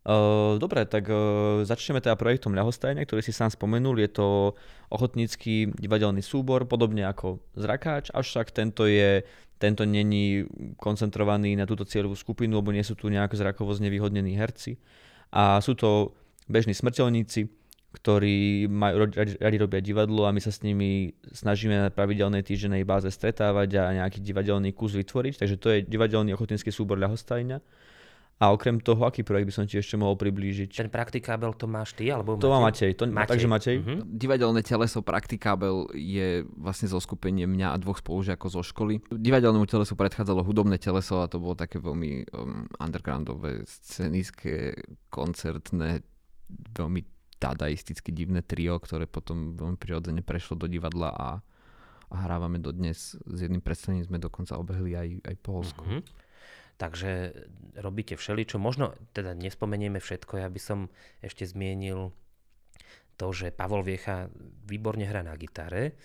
Uh, 0.00 0.56
dobre, 0.56 0.88
tak 0.88 1.12
uh, 1.12 1.60
začneme 1.68 2.00
teda 2.00 2.16
projektom 2.16 2.56
Ľahostajne, 2.56 3.04
ktorý 3.04 3.20
si 3.20 3.36
sám 3.36 3.52
spomenul. 3.52 4.00
Je 4.00 4.08
to 4.08 4.56
ochotnícky 4.88 5.68
divadelný 5.76 6.24
súbor, 6.24 6.64
podobne 6.64 7.04
ako 7.04 7.44
Zrakáč, 7.52 8.08
avšak 8.08 8.48
tento 8.56 8.88
je 8.88 9.20
tento 9.60 9.84
není 9.84 10.48
koncentrovaný 10.80 11.52
na 11.52 11.68
túto 11.68 11.84
cieľovú 11.84 12.16
skupinu, 12.16 12.64
lebo 12.64 12.72
nie 12.72 12.80
sú 12.80 12.96
tu 12.96 13.12
nejako 13.12 13.36
zrakovo 13.36 13.76
znevýhodnení 13.76 14.32
herci. 14.32 14.80
A 15.36 15.60
sú 15.60 15.76
to 15.76 16.16
bežní 16.50 16.74
smrteľníci, 16.74 17.46
ktorí 17.90 18.70
majú, 18.70 19.10
radi, 19.10 19.34
radi 19.38 19.56
robia 19.58 19.82
divadlo 19.82 20.26
a 20.26 20.34
my 20.34 20.38
sa 20.38 20.54
s 20.54 20.62
nimi 20.62 21.14
snažíme 21.30 21.74
na 21.74 21.90
pravidelnej 21.90 22.46
týždennej 22.46 22.86
báze 22.86 23.10
stretávať 23.10 23.70
a 23.82 23.84
nejaký 24.02 24.22
divadelný 24.22 24.70
kus 24.74 24.94
vytvoriť. 24.94 25.42
Takže 25.42 25.56
to 25.58 25.68
je 25.74 25.78
divadelný 25.86 26.34
ochotnícky 26.34 26.70
súbor 26.70 26.98
ľahostajňa. 27.02 27.58
A 28.40 28.56
okrem 28.56 28.80
toho, 28.80 29.04
aký 29.04 29.20
projekt 29.20 29.52
by 29.52 29.54
som 29.54 29.64
ti 29.68 29.76
ešte 29.76 30.00
mohol 30.00 30.16
priblížiť? 30.16 30.72
Ten 30.72 30.88
praktikábel 30.88 31.52
to 31.52 31.68
máš 31.68 31.92
ty, 31.92 32.08
alebo 32.08 32.40
To 32.40 32.48
má 32.48 32.72
Matej. 32.72 32.96
To, 32.96 33.04
Matej. 33.04 33.36
Takže 33.36 33.48
Matej. 33.52 33.76
Uh-huh. 33.84 34.00
Divadelné 34.00 34.64
teleso 34.64 35.04
praktikábel 35.04 35.92
je 35.92 36.48
vlastne 36.56 36.88
zo 36.88 37.04
skupenie 37.04 37.44
mňa 37.44 37.76
a 37.76 37.76
dvoch 37.76 38.00
spolužiakov 38.00 38.48
zo 38.48 38.64
školy. 38.64 39.04
Divadelnému 39.12 39.68
telesu 39.68 39.92
predchádzalo 39.92 40.40
hudobné 40.40 40.80
teleso 40.80 41.20
a 41.20 41.28
to 41.28 41.36
bolo 41.36 41.52
také 41.52 41.84
veľmi 41.84 42.32
um, 42.32 42.64
undergroundové, 42.80 43.68
scenické, 43.68 44.72
koncertné, 45.12 46.00
veľmi 46.74 47.02
dadaisticky 47.40 48.12
divné 48.12 48.44
trio, 48.44 48.76
ktoré 48.76 49.08
potom 49.08 49.56
veľmi 49.56 49.80
prirodzene 49.80 50.20
prešlo 50.20 50.60
do 50.60 50.68
divadla 50.68 51.08
a, 51.16 51.28
a 52.12 52.14
hrávame 52.28 52.60
dodnes. 52.60 53.16
S 53.16 53.38
jedným 53.40 53.64
predstavením 53.64 54.04
sme 54.04 54.18
dokonca 54.20 54.60
obehli 54.60 54.92
aj, 54.92 55.08
aj 55.24 55.36
Polsko. 55.40 55.82
Mm-hmm. 55.88 56.02
Takže 56.76 57.12
robíte 57.80 58.16
všeličo. 58.16 58.56
Možno 58.56 58.96
teda 59.16 59.36
nespomenieme 59.36 60.00
všetko. 60.00 60.40
Ja 60.40 60.48
by 60.48 60.60
som 60.60 60.78
ešte 61.20 61.44
zmienil 61.48 62.12
to, 63.20 63.26
že 63.36 63.52
Pavol 63.52 63.84
Viecha 63.84 64.32
výborne 64.64 65.04
hrá 65.04 65.20
na 65.20 65.36
gitare. 65.36 65.96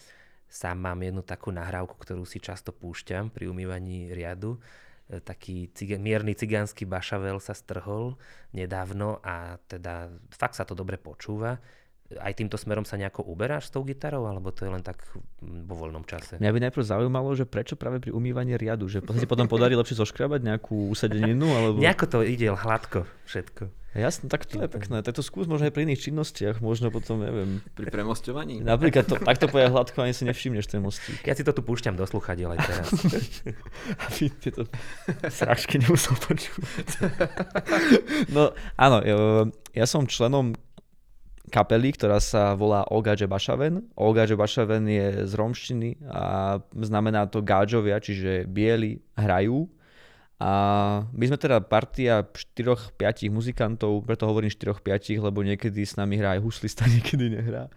Sám 0.52 0.84
mám 0.84 1.00
jednu 1.00 1.24
takú 1.24 1.52
nahrávku, 1.52 1.96
ktorú 1.96 2.28
si 2.28 2.44
často 2.44 2.76
púšťam 2.76 3.32
pri 3.32 3.48
umývaní 3.48 4.12
riadu 4.12 4.60
taký 5.06 5.70
cig- 5.72 6.02
mierny 6.02 6.34
cigánsky 6.34 6.84
bašavel 6.90 7.38
sa 7.38 7.54
strhol 7.54 8.18
nedávno 8.58 9.22
a 9.22 9.62
teda 9.70 10.10
fakt 10.34 10.58
sa 10.58 10.66
to 10.66 10.74
dobre 10.74 10.98
počúva. 10.98 11.62
Aj 12.06 12.38
týmto 12.38 12.54
smerom 12.54 12.86
sa 12.86 13.02
nejako 13.02 13.26
uberáš 13.26 13.70
s 13.70 13.74
tou 13.74 13.82
gitarou, 13.82 14.30
alebo 14.30 14.54
to 14.54 14.62
je 14.62 14.70
len 14.70 14.86
tak 14.86 15.02
vo 15.42 15.74
voľnom 15.74 16.06
čase? 16.06 16.38
Mňa 16.38 16.54
by 16.54 16.60
najprv 16.70 16.84
zaujímalo, 16.86 17.34
že 17.34 17.50
prečo 17.50 17.74
práve 17.74 17.98
pri 17.98 18.14
umývaní 18.14 18.54
riadu, 18.62 18.86
že 18.86 19.02
si 19.02 19.26
potom 19.26 19.50
podarí 19.50 19.74
lepšie 19.74 19.98
zoškrabať 19.98 20.46
nejakú 20.46 20.94
usadeninu, 20.94 21.50
alebo... 21.50 21.82
Nejako 21.82 22.06
to 22.06 22.18
ide 22.22 22.54
hladko 22.54 23.10
všetko. 23.26 23.74
Jasne, 23.96 24.28
tak 24.28 24.44
to 24.44 24.60
je 24.60 24.68
pekné. 24.68 25.00
Tak 25.08 25.16
to 25.16 25.24
skús 25.24 25.48
možno 25.48 25.72
aj 25.72 25.74
pri 25.74 25.88
iných 25.88 26.12
činnostiach, 26.12 26.60
možno 26.60 26.92
potom, 26.92 27.24
neviem. 27.24 27.64
Pri 27.80 27.88
premostovaní? 27.88 28.60
Napríklad 28.60 29.08
to, 29.08 29.16
takto 29.16 29.48
poja 29.48 29.72
hladko, 29.72 30.04
ani 30.04 30.12
si 30.12 30.28
nevšimneš 30.28 30.68
ten 30.68 30.84
mostík. 30.84 31.24
Ja 31.24 31.32
si 31.32 31.48
to 31.48 31.56
tu 31.56 31.64
púšťam 31.64 31.96
do 31.96 32.04
sluchadiel 32.04 32.52
aj 32.54 32.60
teraz. 32.68 32.88
Aby 34.12 34.24
tieto 34.36 34.68
srážky 35.32 35.80
nemusel 35.80 36.12
počúvať. 36.20 36.88
no 38.36 38.52
áno, 38.76 38.98
ja 39.72 39.86
som 39.88 40.04
členom 40.12 40.60
kapely, 41.56 41.96
ktorá 41.96 42.20
sa 42.20 42.52
volá 42.60 42.84
Ogaže 42.92 43.32
Bašaven. 43.32 43.96
Ogaže 43.96 44.36
Bašaven 44.36 44.84
je 44.92 45.08
z 45.24 45.34
romštiny 45.40 46.04
a 46.12 46.60
znamená 46.76 47.32
to 47.32 47.40
gáčovia, 47.40 48.04
čiže 48.04 48.44
bieli 48.44 49.00
hrajú 49.16 49.72
a 50.36 50.52
my 51.16 51.24
sme 51.32 51.40
teda 51.40 51.64
partia 51.64 52.28
4-5 52.28 53.32
muzikantov, 53.32 54.04
preto 54.04 54.28
hovorím 54.28 54.52
4-5, 54.52 55.24
lebo 55.24 55.40
niekedy 55.48 55.80
s 55.80 55.96
nami 55.96 56.20
hrá 56.20 56.36
aj 56.36 56.44
huslista, 56.44 56.84
niekedy 56.92 57.32
nehrá. 57.32 57.72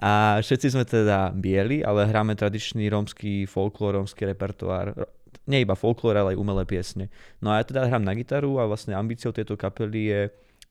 A 0.00 0.40
všetci 0.40 0.72
sme 0.72 0.88
teda 0.88 1.36
bieli, 1.36 1.84
ale 1.84 2.08
hráme 2.08 2.32
tradičný 2.32 2.88
rómsky 2.88 3.44
folklór, 3.44 4.00
rómsky 4.00 4.24
repertoár. 4.24 4.96
Nie 5.44 5.68
iba 5.68 5.76
folklór, 5.76 6.16
ale 6.16 6.32
aj 6.32 6.40
umelé 6.40 6.64
piesne. 6.64 7.12
No 7.44 7.52
a 7.52 7.60
ja 7.60 7.64
teda 7.68 7.84
hrám 7.84 8.04
na 8.04 8.16
gitaru 8.16 8.56
a 8.56 8.64
vlastne 8.64 8.96
ambíciou 8.96 9.36
tejto 9.36 9.60
kapely 9.60 10.08
je 10.08 10.20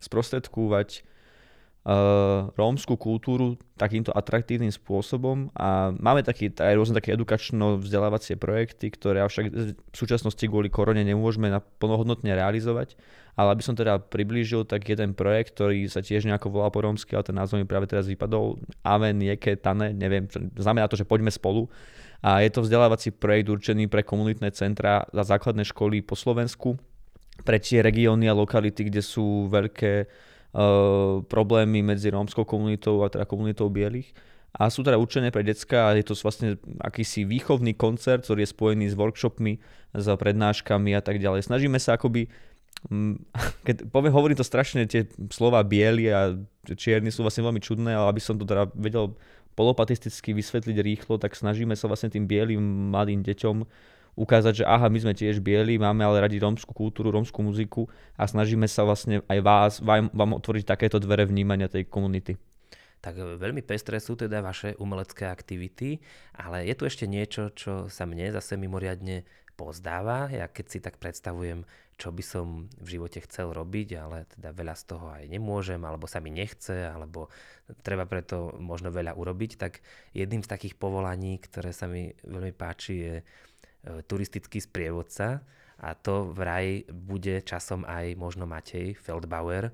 sprostredkúvať 0.02 1.06
rómskú 2.60 3.00
kultúru 3.00 3.56
takýmto 3.80 4.12
atraktívnym 4.12 4.76
spôsobom 4.76 5.48
a 5.56 5.96
máme 5.96 6.20
taký, 6.20 6.52
aj 6.52 6.76
rôzne 6.76 7.00
také 7.00 7.16
edukačno-vzdelávacie 7.16 8.36
projekty, 8.36 8.92
ktoré 8.92 9.24
avšak 9.24 9.46
v 9.72 9.96
súčasnosti 9.96 10.44
kvôli 10.52 10.68
korone 10.68 11.00
nemôžeme 11.08 11.48
plnohodnotne 11.80 12.36
realizovať. 12.36 13.00
Ale 13.38 13.54
aby 13.54 13.64
som 13.64 13.78
teda 13.78 14.02
priblížil, 14.02 14.66
tak 14.66 14.90
jeden 14.90 15.14
projekt, 15.14 15.56
ktorý 15.56 15.86
sa 15.88 16.02
tiež 16.02 16.26
nejako 16.26 16.50
volá 16.50 16.74
po 16.74 16.82
rómsky, 16.82 17.14
ale 17.14 17.24
ten 17.24 17.38
názov 17.38 17.62
mi 17.62 17.70
práve 17.70 17.86
teraz 17.86 18.10
vypadol, 18.10 18.58
Aven, 18.82 19.22
Jeke, 19.22 19.56
Tane, 19.56 19.94
neviem, 19.94 20.26
znamená 20.58 20.90
to, 20.90 20.98
že 20.98 21.06
poďme 21.06 21.30
spolu. 21.30 21.70
A 22.20 22.42
je 22.42 22.50
to 22.50 22.66
vzdelávací 22.66 23.14
projekt 23.14 23.54
určený 23.54 23.88
pre 23.88 24.02
komunitné 24.02 24.50
centra 24.58 25.06
za 25.14 25.24
základné 25.38 25.70
školy 25.70 26.02
po 26.02 26.18
Slovensku, 26.18 26.82
pre 27.46 27.62
tie 27.62 27.86
regióny 27.86 28.26
a 28.26 28.34
lokality, 28.34 28.90
kde 28.90 29.06
sú 29.06 29.46
veľké 29.54 30.10
problémy 31.28 31.84
medzi 31.84 32.10
rómskou 32.10 32.48
komunitou 32.48 33.04
a 33.04 33.12
teda 33.12 33.28
komunitou 33.28 33.68
bielých. 33.70 34.12
A 34.58 34.74
sú 34.74 34.82
teda 34.82 34.98
určené 34.98 35.30
pre 35.30 35.46
decka 35.46 35.92
a 35.92 35.94
je 35.94 36.08
to 36.08 36.18
vlastne 36.18 36.58
akýsi 36.82 37.28
výchovný 37.28 37.78
koncert, 37.78 38.26
ktorý 38.26 38.42
je 38.42 38.54
spojený 38.56 38.86
s 38.90 38.96
workshopmi, 38.98 39.62
s 39.94 40.06
prednáškami 40.08 40.98
a 40.98 41.02
tak 41.04 41.22
ďalej. 41.22 41.46
Snažíme 41.46 41.78
sa 41.78 42.00
akoby 42.00 42.26
Mm, 42.86 43.18
keď 43.68 43.90
poviem, 43.90 44.14
hovorím 44.14 44.38
to 44.38 44.46
strašne, 44.46 44.86
tie 44.86 45.10
slova 45.34 45.66
bieli 45.66 46.14
a 46.14 46.38
čierni 46.78 47.10
sú 47.10 47.26
vlastne 47.26 47.46
veľmi 47.46 47.62
čudné, 47.62 47.92
ale 47.98 48.14
aby 48.14 48.22
som 48.22 48.38
to 48.38 48.46
teda 48.46 48.70
vedel 48.78 49.18
polopatisticky 49.58 50.38
vysvetliť 50.38 50.78
rýchlo, 50.86 51.18
tak 51.18 51.34
snažíme 51.34 51.74
sa 51.74 51.90
vlastne 51.90 52.14
tým 52.14 52.30
bielým 52.30 52.94
mladým 52.94 53.26
deťom 53.26 53.66
ukázať, 54.18 54.64
že 54.64 54.66
aha, 54.66 54.90
my 54.90 55.00
sme 55.00 55.14
tiež 55.14 55.38
bieli, 55.40 55.78
máme 55.78 56.02
ale 56.02 56.26
radi 56.26 56.42
rómskú 56.42 56.74
kultúru, 56.74 57.14
rómskú 57.14 57.46
muziku 57.46 57.86
a 58.18 58.26
snažíme 58.26 58.66
sa 58.66 58.82
vlastne 58.82 59.22
aj 59.30 59.40
vás, 59.46 59.74
vám, 59.80 60.10
vám 60.10 60.36
otvoriť 60.42 60.66
takéto 60.66 60.98
dvere 60.98 61.30
vnímania 61.30 61.70
tej 61.70 61.86
komunity. 61.86 62.36
Tak 62.98 63.14
e, 63.14 63.38
veľmi 63.38 63.62
pestré 63.62 64.02
sú 64.02 64.18
teda 64.18 64.42
vaše 64.42 64.74
umelecké 64.82 65.30
aktivity, 65.30 66.02
ale 66.34 66.66
je 66.66 66.74
tu 66.74 66.90
ešte 66.90 67.06
niečo, 67.06 67.54
čo 67.54 67.86
sa 67.94 68.10
mne 68.10 68.34
zase 68.34 68.58
mimoriadne 68.58 69.22
pozdáva. 69.54 70.34
Ja 70.34 70.50
keď 70.50 70.66
si 70.66 70.82
tak 70.82 70.98
predstavujem 70.98 71.62
čo 71.98 72.14
by 72.14 72.24
som 72.24 72.70
v 72.78 72.88
živote 72.94 73.26
chcel 73.26 73.50
robiť, 73.50 73.90
ale 73.98 74.30
teda 74.30 74.54
veľa 74.54 74.78
z 74.78 74.84
toho 74.86 75.10
aj 75.10 75.26
nemôžem, 75.34 75.82
alebo 75.82 76.06
sa 76.06 76.22
mi 76.22 76.30
nechce, 76.30 76.86
alebo 76.86 77.34
treba 77.82 78.06
preto 78.06 78.54
možno 78.62 78.94
veľa 78.94 79.18
urobiť, 79.18 79.58
tak 79.58 79.82
jedným 80.14 80.46
z 80.46 80.52
takých 80.54 80.78
povolaní, 80.78 81.42
ktoré 81.42 81.74
sa 81.74 81.90
mi 81.90 82.14
veľmi 82.22 82.54
páči, 82.54 82.94
je 83.02 83.16
turistický 84.08 84.60
sprievodca 84.60 85.46
a 85.78 85.94
to 85.94 86.34
vraj 86.34 86.86
bude 86.90 87.46
časom 87.46 87.86
aj 87.86 88.18
možno 88.18 88.50
Matej 88.50 88.98
Feldbauer. 88.98 89.70
E, 89.70 89.74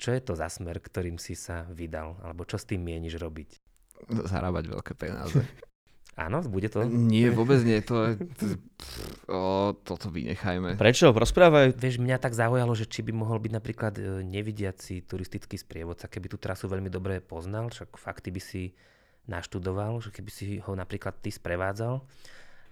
čo 0.00 0.16
je 0.16 0.20
to 0.24 0.32
za 0.32 0.48
smer, 0.48 0.80
ktorým 0.80 1.20
si 1.20 1.36
sa 1.36 1.68
vydal, 1.68 2.16
alebo 2.24 2.48
čo 2.48 2.56
s 2.56 2.64
tým 2.64 2.80
mieniš 2.80 3.20
robiť? 3.20 3.50
Zarábať 4.08 4.64
veľké 4.72 4.92
peniaze. 4.96 5.44
Áno, 6.18 6.42
bude 6.42 6.66
to? 6.66 6.82
Nie, 6.82 7.30
vôbec 7.30 7.62
nie. 7.62 7.78
To, 7.86 8.18
to, 8.18 8.58
o, 9.30 9.70
toto 9.86 10.10
vynechajme. 10.10 10.74
Prečo? 10.74 11.14
Rozprávaj. 11.14 11.78
Vieš, 11.78 12.02
mňa 12.02 12.18
tak 12.18 12.34
zaujalo, 12.34 12.74
že 12.74 12.90
či 12.90 13.06
by 13.06 13.14
mohol 13.14 13.38
byť 13.38 13.52
napríklad 13.54 13.94
e, 13.94 14.26
nevidiaci 14.26 15.06
turistický 15.06 15.54
sprievodca, 15.54 16.10
keby 16.10 16.26
tú 16.26 16.34
trasu 16.34 16.66
veľmi 16.66 16.90
dobre 16.90 17.22
poznal, 17.22 17.70
však 17.70 17.94
fakty 17.94 18.34
by 18.34 18.42
si 18.42 18.74
naštudoval, 19.30 20.02
že 20.02 20.10
keby 20.10 20.30
si 20.32 20.58
ho 20.58 20.72
napríklad 20.74 21.22
ty 21.22 21.30
sprevádzal. 21.30 22.02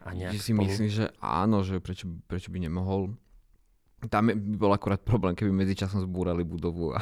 A 0.05 0.13
nejak 0.13 0.37
si 0.37 0.53
spolu... 0.53 0.67
myslím, 0.69 0.89
že 0.93 1.05
áno, 1.23 1.65
že 1.65 1.81
prečo, 1.81 2.11
prečo 2.29 2.53
by 2.53 2.59
nemohol. 2.63 3.15
Tam 4.07 4.29
by 4.29 4.37
bol 4.37 4.71
akurát 4.71 5.01
problém, 5.01 5.33
keby 5.33 5.51
medzičasom 5.51 6.05
zbúrali 6.05 6.45
budovu 6.45 6.93
a 6.93 7.01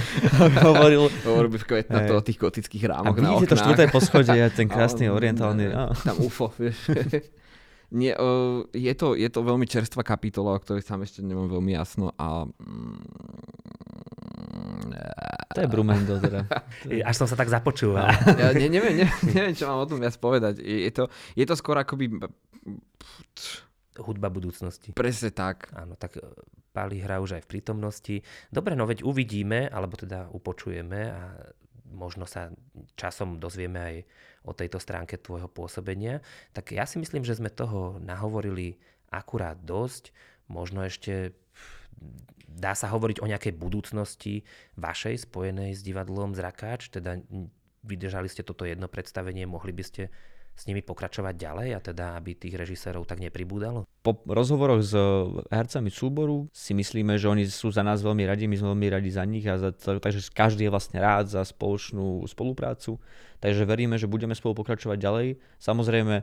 hovoril, 0.68 1.06
hovoril 1.22 1.50
by 1.54 1.58
v 1.62 1.66
kvetna 1.70 1.98
to 2.10 2.18
o 2.18 2.22
tých 2.22 2.36
gotických 2.36 2.84
rámoch 2.90 3.14
a 3.14 3.22
na 3.22 3.30
oknách. 3.38 3.48
to 3.48 3.56
štvrté 3.56 3.84
poschodie 3.88 4.40
a 4.42 4.50
ten 4.50 4.66
krásny 4.74 5.06
orientálny. 5.06 5.70
No. 5.70 5.94
Tam 6.02 6.18
UFO, 6.18 6.50
vieš. 6.58 6.90
Nie, 7.92 8.16
je, 8.72 8.92
to, 8.96 9.12
je 9.12 9.28
to 9.28 9.44
veľmi 9.44 9.68
čerstvá 9.68 10.00
kapitola, 10.00 10.56
o 10.56 10.60
ktorej 10.64 10.80
tam 10.80 11.04
ešte 11.04 11.20
nemám 11.20 11.52
veľmi 11.52 11.76
jasno 11.76 12.08
a... 12.16 12.48
To 15.52 15.60
je 15.60 15.68
Brumendo 15.68 16.16
teda. 16.16 16.48
Až 17.08 17.14
som 17.24 17.28
sa 17.28 17.36
tak 17.36 17.52
započúval. 17.52 18.08
ja 18.40 18.52
ne, 18.56 18.66
neviem, 18.68 18.96
neviem, 19.04 19.20
neviem, 19.32 19.54
čo 19.54 19.68
mám 19.68 19.84
o 19.84 19.88
tom 19.88 20.00
viac 20.00 20.16
povedať. 20.16 20.60
Je, 20.64 20.90
to, 20.92 21.12
je 21.36 21.44
to 21.44 21.54
skôr 21.56 21.76
akoby 21.76 22.08
hudba 24.00 24.32
budúcnosti. 24.32 24.96
Presne 24.96 25.30
tak. 25.30 25.68
Áno, 25.76 26.00
tak 26.00 26.16
e, 26.16 26.24
Pali 26.72 27.04
hrá 27.04 27.20
už 27.20 27.36
aj 27.36 27.42
v 27.44 27.50
prítomnosti. 27.52 28.14
Dobre, 28.48 28.72
no 28.72 28.88
veď 28.88 29.04
uvidíme, 29.04 29.68
alebo 29.68 30.00
teda 30.00 30.32
upočujeme 30.32 31.00
a 31.12 31.36
možno 31.92 32.24
sa 32.24 32.48
časom 32.96 33.36
dozvieme 33.36 33.80
aj 33.80 33.96
o 34.48 34.56
tejto 34.56 34.80
stránke 34.80 35.20
tvojho 35.20 35.46
pôsobenia. 35.52 36.24
Tak 36.56 36.72
ja 36.72 36.88
si 36.88 36.96
myslím, 36.96 37.22
že 37.22 37.36
sme 37.36 37.52
toho 37.52 38.00
nahovorili 38.00 38.80
akurát 39.12 39.60
dosť. 39.60 40.10
Možno 40.48 40.82
ešte 40.82 41.36
dá 42.52 42.76
sa 42.76 42.92
hovoriť 42.92 43.24
o 43.24 43.30
nejakej 43.30 43.56
budúcnosti 43.56 44.44
vašej 44.76 45.26
spojenej 45.28 45.72
s 45.72 45.80
divadlom 45.80 46.36
Zrakáč, 46.36 46.92
teda 46.92 47.18
vydržali 47.82 48.28
ste 48.30 48.46
toto 48.46 48.62
jedno 48.68 48.86
predstavenie, 48.86 49.48
mohli 49.48 49.74
by 49.74 49.84
ste 49.84 50.02
s 50.52 50.68
nimi 50.68 50.84
pokračovať 50.84 51.34
ďalej 51.34 51.68
a 51.72 51.80
teda, 51.80 52.04
aby 52.20 52.36
tých 52.36 52.52
režisérov 52.60 53.08
tak 53.08 53.24
nepribúdalo? 53.24 53.88
Po 54.04 54.20
rozhovoroch 54.28 54.84
s 54.84 54.92
hercami 55.48 55.88
súboru 55.88 56.52
si 56.52 56.76
myslíme, 56.76 57.16
že 57.16 57.32
oni 57.32 57.48
sú 57.48 57.72
za 57.72 57.80
nás 57.80 58.04
veľmi 58.04 58.28
radi, 58.28 58.44
my 58.44 58.60
sme 58.60 58.76
veľmi 58.76 58.88
radi 58.92 59.08
za 59.08 59.24
nich 59.24 59.48
a 59.48 59.56
za, 59.56 59.72
takže 59.72 60.28
každý 60.28 60.68
je 60.68 60.74
vlastne 60.74 61.00
rád 61.00 61.32
za 61.32 61.40
spoločnú 61.40 62.28
spoluprácu. 62.28 63.00
Takže 63.40 63.64
veríme, 63.64 63.96
že 63.96 64.04
budeme 64.04 64.36
spolu 64.36 64.60
pokračovať 64.60 64.98
ďalej. 65.00 65.28
Samozrejme, 65.56 66.22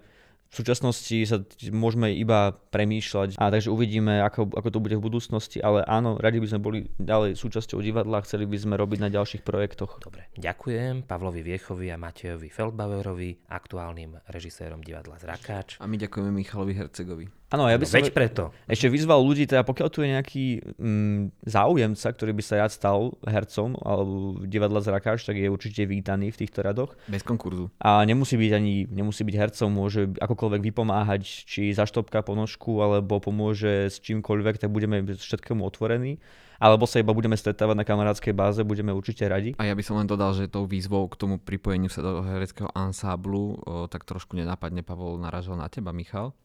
v 0.49 0.53
súčasnosti 0.57 1.17
sa 1.29 1.37
môžeme 1.69 2.09
iba 2.17 2.57
premýšľať 2.73 3.37
a 3.37 3.53
takže 3.53 3.69
uvidíme, 3.69 4.17
ako, 4.25 4.49
ako 4.49 4.69
to 4.73 4.79
bude 4.81 4.95
v 4.97 5.05
budúcnosti, 5.05 5.61
ale 5.61 5.85
áno, 5.85 6.17
radi 6.17 6.41
by 6.41 6.47
sme 6.49 6.59
boli 6.59 6.79
ďalej 6.97 7.37
súčasťou 7.37 7.77
divadla, 7.85 8.25
chceli 8.25 8.49
by 8.49 8.57
sme 8.57 8.73
robiť 8.73 8.99
na 8.99 9.09
ďalších 9.13 9.45
projektoch. 9.45 10.01
Dobre, 10.01 10.25
ďakujem 10.33 11.05
Pavlovi 11.05 11.45
Viechovi 11.45 11.93
a 11.93 12.01
Matejovi 12.01 12.49
Feldbauerovi, 12.49 13.45
aktuálnym 13.45 14.17
režisérom 14.33 14.81
divadla 14.81 15.21
Zrakáč. 15.21 15.77
A 15.77 15.85
my 15.85 16.01
ďakujeme 16.01 16.33
Michalovi 16.33 16.73
Hercegovi. 16.73 17.38
Áno, 17.49 17.65
ja 17.65 17.81
by 17.81 17.85
no, 17.85 17.89
som 17.89 17.97
veď 17.97 18.13
preto. 18.13 18.43
ešte 18.69 18.93
vyzval 18.93 19.25
ľudí, 19.25 19.49
teda 19.49 19.65
pokiaľ 19.65 19.87
tu 19.89 20.05
je 20.05 20.13
nejaký 20.13 20.45
mm, 20.77 21.49
záujemca, 21.49 22.07
ktorý 22.13 22.31
by 22.37 22.43
sa 22.45 22.61
rád 22.61 22.71
stal 22.71 22.99
hercom 23.25 23.73
alebo 23.81 24.45
divadla 24.45 24.85
Zrakáč, 24.85 25.25
tak 25.25 25.33
je 25.41 25.49
určite 25.49 25.89
vítaný 25.89 26.29
v 26.29 26.45
týchto 26.45 26.61
radoch. 26.61 26.93
Bez 27.09 27.25
konkurzu. 27.25 27.73
A 27.81 28.05
nemusí 28.05 28.37
byť 28.37 28.51
ani, 28.53 28.85
nemusí 28.93 29.25
byť 29.25 29.35
hercom, 29.35 29.69
môže 29.73 30.13
akokoľvek 30.21 30.61
vypomáhať, 30.69 31.49
či 31.49 31.73
zaštopka 31.73 32.21
ponožku, 32.21 32.85
alebo 32.85 33.17
pomôže 33.17 33.89
s 33.89 33.97
čímkoľvek, 33.97 34.61
tak 34.61 34.69
budeme 34.69 35.01
všetkému 35.01 35.65
otvorení 35.65 36.21
alebo 36.59 36.83
sa 36.83 36.99
iba 36.99 37.15
budeme 37.15 37.39
stretávať 37.39 37.71
na 37.71 37.87
kamarádskej 37.87 38.35
báze, 38.35 38.59
budeme 38.67 38.91
určite 38.91 39.23
radi. 39.23 39.55
A 39.55 39.63
ja 39.63 39.71
by 39.71 39.79
som 39.79 39.95
len 39.95 40.11
dodal, 40.11 40.35
že 40.35 40.51
tou 40.51 40.67
výzvou 40.67 41.07
k 41.07 41.15
tomu 41.15 41.39
pripojeniu 41.39 41.87
sa 41.87 42.03
do 42.03 42.19
hereckého 42.19 42.67
ansáblu, 42.75 43.55
o, 43.63 43.87
tak 43.87 44.03
trošku 44.03 44.35
nenápadne 44.35 44.83
Pavol 44.83 45.15
naražal 45.23 45.55
na 45.55 45.71
teba, 45.71 45.95
Michal. 45.95 46.35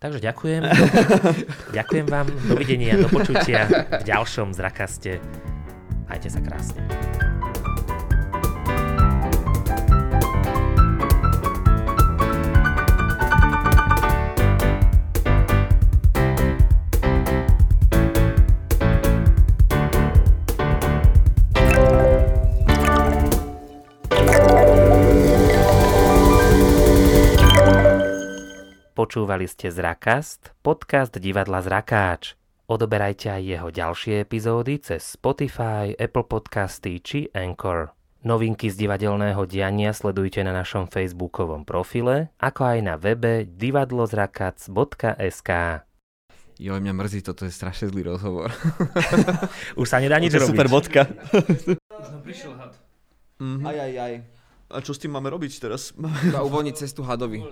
Takže 0.00 0.16
ďakujem. 0.24 0.62
ďakujem 1.78 2.06
vám. 2.08 2.32
Dovidenia, 2.48 2.96
do 2.96 3.12
počutia 3.12 3.68
v 3.68 4.00
ďalšom 4.08 4.56
zrakaste. 4.56 5.20
Majte 6.08 6.32
sa 6.32 6.40
krásne. 6.40 6.80
Počúvali 29.10 29.50
ste 29.50 29.74
Zrakast, 29.74 30.54
podcast 30.62 31.10
divadla 31.18 31.66
Zrakáč. 31.66 32.38
Odoberajte 32.70 33.34
aj 33.34 33.42
jeho 33.42 33.74
ďalšie 33.74 34.22
epizódy 34.22 34.78
cez 34.78 35.02
Spotify, 35.02 35.90
Apple 35.98 36.30
Podcasty 36.30 37.02
či 37.02 37.26
Anchor. 37.34 37.90
Novinky 38.22 38.70
z 38.70 38.86
divadelného 38.86 39.42
diania 39.50 39.90
sledujte 39.90 40.46
na 40.46 40.54
našom 40.54 40.86
facebookovom 40.86 41.66
profile, 41.66 42.30
ako 42.38 42.62
aj 42.62 42.78
na 42.86 42.94
webe 42.94 43.50
divadlozrakac.sk. 43.50 45.50
Jo, 46.62 46.78
mňa 46.78 46.94
mrzí, 46.94 47.26
toto 47.26 47.42
je 47.42 47.50
strašne 47.50 47.90
zlý 47.90 48.14
rozhovor. 48.14 48.54
Už 49.82 49.90
sa 49.90 49.98
nedá 49.98 50.22
nič 50.22 50.38
robiť. 50.38 50.54
super 50.54 50.70
bodka. 50.70 51.10
Už 51.34 52.14
nám 52.14 52.22
prišiel 52.22 52.54
had. 52.54 52.78
Mm-hmm. 53.42 53.66
Aj, 53.66 53.74
aj, 53.74 53.92
aj. 54.06 54.22
A 54.70 54.78
čo 54.86 54.94
s 54.94 55.02
tým 55.02 55.10
máme 55.10 55.34
robiť 55.34 55.58
teraz? 55.58 55.90
Uvoľniť 56.30 56.78
cestu 56.78 57.02
hadovi. 57.02 57.42